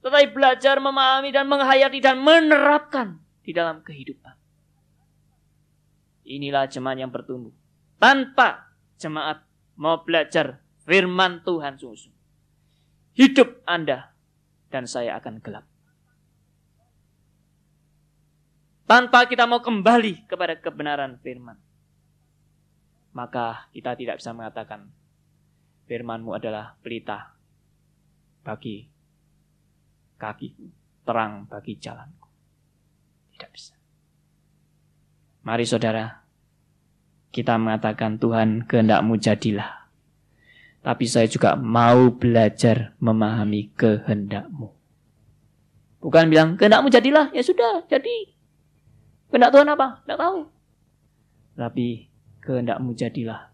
tetapi 0.00 0.32
belajar 0.32 0.78
memahami 0.78 1.34
dan 1.34 1.50
menghayati 1.50 1.98
dan 2.00 2.22
menerapkan 2.22 3.20
di 3.44 3.52
dalam 3.52 3.82
kehidupan. 3.82 4.38
Inilah 6.24 6.64
jemaat 6.70 6.96
yang 6.96 7.12
bertumbuh. 7.12 7.52
Tanpa 8.00 8.72
jemaat 8.96 9.44
mau 9.74 10.02
belajar 10.02 10.62
firman 10.84 11.42
Tuhan 11.42 11.78
sungguh 11.78 12.12
hidup 13.14 13.62
Anda 13.64 14.10
dan 14.74 14.90
saya 14.90 15.18
akan 15.22 15.38
gelap. 15.38 15.64
tanpa 18.84 19.24
kita 19.24 19.48
mau 19.48 19.64
kembali 19.64 20.28
kepada 20.28 20.60
kebenaran 20.60 21.16
firman. 21.20 21.56
Maka 23.14 23.70
kita 23.70 23.94
tidak 23.94 24.18
bisa 24.18 24.34
mengatakan 24.34 24.90
firmanmu 25.86 26.34
adalah 26.34 26.74
pelita 26.82 27.38
bagi 28.42 28.90
kakiku, 30.18 30.66
terang 31.06 31.46
bagi 31.46 31.78
jalanku. 31.78 32.28
Tidak 33.34 33.50
bisa. 33.54 33.74
Mari 35.46 35.64
saudara, 35.68 36.23
kita 37.34 37.58
mengatakan 37.58 38.22
Tuhan 38.22 38.70
kehendakmu 38.70 39.18
jadilah. 39.18 39.90
Tapi 40.86 41.04
saya 41.10 41.26
juga 41.26 41.58
mau 41.58 42.14
belajar 42.14 42.94
memahami 43.02 43.74
kehendakmu. 43.74 44.70
Bukan 45.98 46.30
bilang 46.30 46.54
kehendakmu 46.54 46.92
jadilah, 46.92 47.32
ya 47.34 47.40
sudah, 47.42 47.88
jadi 47.88 48.34
Kehendak 49.34 49.50
Tuhan 49.50 49.66
apa? 49.66 49.98
Tidak 50.06 50.14
tahu. 50.14 50.38
Tapi 51.58 52.06
kehendakmu 52.38 52.94
jadilah. 52.94 53.50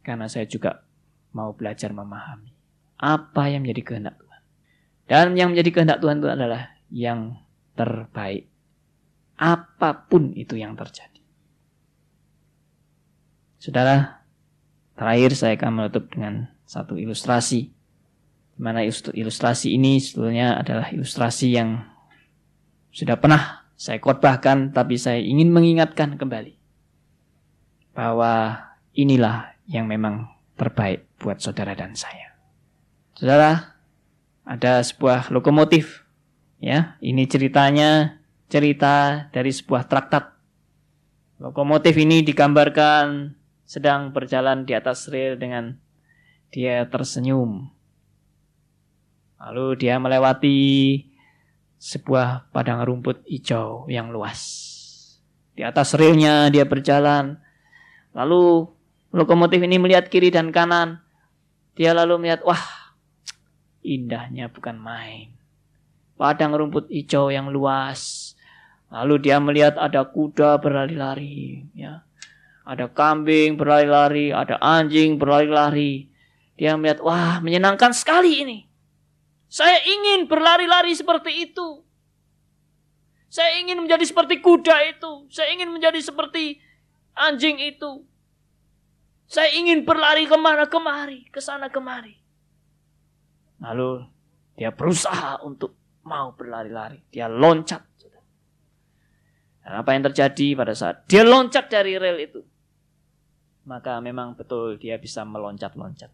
Karena 0.00 0.24
saya 0.24 0.48
juga 0.48 0.88
mau 1.36 1.52
belajar 1.52 1.92
memahami 1.92 2.48
apa 2.96 3.52
yang 3.52 3.60
menjadi 3.60 3.92
kehendak 3.92 4.16
Tuhan. 4.16 4.42
Dan 5.04 5.36
yang 5.36 5.52
menjadi 5.52 5.68
kehendak 5.68 6.00
Tuhan 6.00 6.16
itu 6.16 6.28
adalah 6.32 6.72
yang 6.88 7.44
terbaik. 7.76 8.48
Apa 9.36 10.08
pun 10.08 10.32
itu 10.32 10.56
yang 10.56 10.72
terjadi. 10.80 11.13
Saudara, 13.64 14.20
terakhir 14.92 15.32
saya 15.32 15.56
akan 15.56 15.72
menutup 15.72 16.12
dengan 16.12 16.52
satu 16.68 17.00
ilustrasi. 17.00 17.72
Mana 18.60 18.84
ilustrasi 18.84 19.72
ini 19.72 20.04
sebetulnya 20.04 20.60
adalah 20.60 20.92
ilustrasi 20.92 21.56
yang 21.56 21.80
sudah 22.92 23.16
pernah 23.16 23.64
saya 23.72 23.96
khotbahkan, 24.04 24.76
tapi 24.76 25.00
saya 25.00 25.16
ingin 25.16 25.48
mengingatkan 25.48 26.20
kembali 26.20 26.60
bahwa 27.96 28.60
inilah 28.92 29.56
yang 29.64 29.88
memang 29.88 30.28
terbaik 30.60 31.08
buat 31.16 31.40
saudara 31.40 31.72
dan 31.72 31.96
saya. 31.96 32.36
Saudara, 33.16 33.80
ada 34.44 34.84
sebuah 34.84 35.32
lokomotif. 35.32 36.04
Ya, 36.60 37.00
ini 37.00 37.24
ceritanya 37.24 38.20
cerita 38.52 39.24
dari 39.32 39.56
sebuah 39.56 39.88
traktat. 39.88 40.36
Lokomotif 41.40 41.96
ini 41.96 42.20
digambarkan 42.20 43.40
sedang 43.64 44.12
berjalan 44.12 44.68
di 44.68 44.76
atas 44.76 45.08
rel 45.08 45.40
dengan 45.40 45.76
dia 46.52 46.86
tersenyum. 46.86 47.72
Lalu 49.40 49.76
dia 49.76 50.00
melewati 50.00 50.56
sebuah 51.76 52.48
padang 52.48 52.80
rumput 52.80 53.26
hijau 53.28 53.90
yang 53.92 54.08
luas. 54.08 54.40
Di 55.52 55.60
atas 55.60 55.92
relnya 55.92 56.48
dia 56.48 56.64
berjalan. 56.64 57.36
Lalu 58.16 58.70
lokomotif 59.12 59.60
ini 59.60 59.76
melihat 59.76 60.08
kiri 60.08 60.32
dan 60.32 60.48
kanan. 60.48 61.04
Dia 61.74 61.90
lalu 61.92 62.22
melihat, 62.22 62.46
wah, 62.46 62.94
indahnya 63.82 64.48
bukan 64.48 64.78
main. 64.78 65.34
Padang 66.14 66.54
rumput 66.54 66.86
hijau 66.88 67.28
yang 67.34 67.50
luas. 67.50 68.32
Lalu 68.94 69.26
dia 69.26 69.42
melihat 69.42 69.74
ada 69.74 70.06
kuda 70.06 70.62
berlari-lari, 70.62 71.66
ya. 71.74 72.06
Ada 72.64 72.88
kambing 72.88 73.60
berlari-lari, 73.60 74.32
ada 74.32 74.56
anjing 74.56 75.20
berlari-lari. 75.20 76.08
Dia 76.56 76.80
melihat, 76.80 77.04
wah, 77.04 77.44
menyenangkan 77.44 77.92
sekali 77.92 78.40
ini. 78.40 78.58
Saya 79.52 79.84
ingin 79.84 80.24
berlari-lari 80.24 80.96
seperti 80.96 81.52
itu. 81.52 81.84
Saya 83.28 83.60
ingin 83.60 83.84
menjadi 83.84 84.06
seperti 84.08 84.40
kuda 84.40 84.96
itu. 84.96 85.28
Saya 85.28 85.52
ingin 85.52 85.76
menjadi 85.76 86.00
seperti 86.00 86.56
anjing 87.12 87.60
itu. 87.60 88.06
Saya 89.28 89.52
ingin 89.52 89.84
berlari 89.84 90.24
ke 90.24 90.36
mana 90.38 90.64
kemari, 90.64 91.28
ke 91.28 91.42
sana 91.42 91.68
kemari. 91.68 92.16
Lalu 93.60 94.08
dia 94.54 94.70
berusaha 94.70 95.42
untuk 95.42 95.74
mau 96.06 96.32
berlari-lari. 96.32 97.02
Dia 97.10 97.28
loncat. 97.28 97.82
Dan 99.64 99.80
apa 99.80 99.96
yang 99.96 100.04
terjadi 100.12 100.48
pada 100.60 100.76
saat 100.76 101.08
dia 101.08 101.24
loncat 101.24 101.72
dari 101.72 101.96
rel 101.96 102.20
itu? 102.20 102.44
Maka 103.64 103.96
memang 104.04 104.36
betul 104.36 104.76
dia 104.76 105.00
bisa 105.00 105.24
meloncat-loncat. 105.24 106.12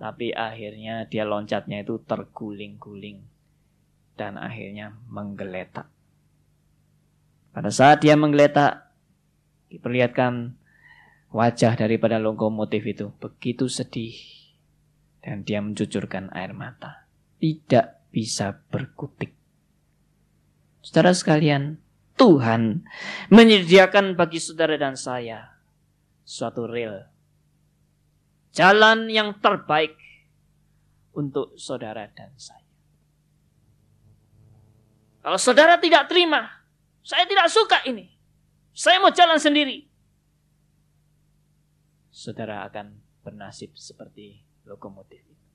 Tapi 0.00 0.32
akhirnya 0.34 1.04
dia 1.06 1.28
loncatnya 1.28 1.84
itu 1.84 2.00
terguling-guling. 2.00 3.20
Dan 4.14 4.40
akhirnya 4.40 4.94
menggeletak. 5.10 5.90
Pada 7.54 7.70
saat 7.70 8.02
dia 8.02 8.18
menggeletak, 8.18 8.90
diperlihatkan 9.70 10.58
wajah 11.30 11.74
daripada 11.78 12.18
lokomotif 12.18 12.82
itu 12.88 13.14
begitu 13.20 13.70
sedih. 13.70 14.16
Dan 15.22 15.44
dia 15.44 15.62
mencucurkan 15.62 16.32
air 16.34 16.52
mata. 16.56 17.06
Tidak 17.38 18.10
bisa 18.10 18.64
berkutik. 18.70 19.34
Saudara 20.84 21.16
sekalian, 21.16 21.80
Tuhan 22.14 22.86
menyediakan 23.32 24.14
bagi 24.14 24.38
saudara 24.38 24.78
dan 24.78 24.94
saya 24.94 25.53
suatu 26.24 26.64
rel 26.64 27.04
jalan 28.54 29.10
yang 29.10 29.36
terbaik 29.42 29.98
untuk 31.14 31.54
saudara 31.58 32.06
dan 32.10 32.32
saya. 32.38 32.62
Kalau 35.24 35.40
saudara 35.40 35.80
tidak 35.80 36.06
terima, 36.06 36.48
saya 37.00 37.24
tidak 37.24 37.48
suka 37.48 37.80
ini. 37.88 38.12
Saya 38.74 38.98
mau 39.00 39.14
jalan 39.14 39.38
sendiri. 39.38 39.86
Saudara 42.10 42.66
akan 42.66 42.98
bernasib 43.24 43.72
seperti 43.74 44.42
lokomotif 44.68 45.22
itu. 45.24 45.46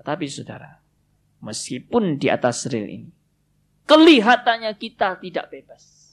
Tetapi 0.00 0.26
saudara, 0.26 0.80
meskipun 1.44 2.16
di 2.16 2.32
atas 2.32 2.66
rel 2.66 2.88
ini, 2.88 3.10
kelihatannya 3.84 4.72
kita 4.74 5.20
tidak 5.20 5.52
bebas. 5.52 6.03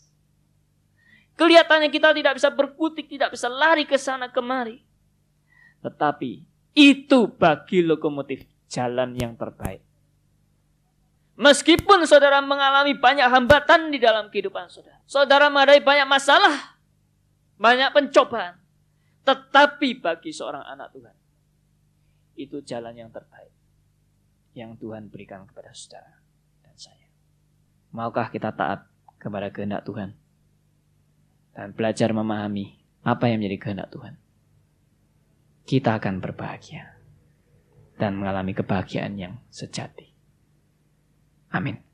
Kelihatannya 1.41 1.89
kita 1.89 2.13
tidak 2.13 2.37
bisa 2.37 2.53
berkutik, 2.53 3.09
tidak 3.09 3.33
bisa 3.33 3.49
lari 3.49 3.89
ke 3.89 3.97
sana 3.97 4.29
kemari. 4.29 4.77
Tetapi 5.81 6.45
itu 6.77 7.19
bagi 7.33 7.81
lokomotif 7.81 8.45
jalan 8.69 9.17
yang 9.17 9.33
terbaik. 9.33 9.81
Meskipun 11.41 12.05
saudara 12.05 12.45
mengalami 12.45 12.93
banyak 12.93 13.25
hambatan 13.25 13.89
di 13.89 13.97
dalam 13.97 14.29
kehidupan 14.29 14.69
saudara. 14.69 15.01
Saudara 15.09 15.49
menghadapi 15.49 15.81
banyak 15.81 16.05
masalah, 16.05 16.77
banyak 17.57 17.89
pencobaan. 17.89 18.61
Tetapi 19.25 19.97
bagi 19.97 20.29
seorang 20.29 20.61
anak 20.61 20.93
Tuhan, 20.93 21.15
itu 22.37 22.61
jalan 22.61 22.93
yang 22.93 23.09
terbaik 23.09 23.49
yang 24.53 24.77
Tuhan 24.77 25.09
berikan 25.09 25.49
kepada 25.49 25.73
saudara 25.73 26.21
dan 26.61 26.77
saya. 26.77 27.09
Maukah 27.89 28.29
kita 28.29 28.53
taat 28.53 28.85
kepada 29.17 29.49
kehendak 29.49 29.89
Tuhan 29.89 30.20
dan 31.51 31.75
belajar 31.75 32.09
memahami 32.15 32.79
apa 33.03 33.27
yang 33.27 33.43
menjadi 33.43 33.57
kehendak 33.59 33.89
Tuhan? 33.91 34.13
Kita 35.67 35.99
akan 36.01 36.19
berbahagia 36.19 36.97
dan 38.01 38.17
mengalami 38.17 38.57
kebahagiaan 38.57 39.13
yang 39.19 39.33
sejati. 39.53 40.09
Amin. 41.53 41.90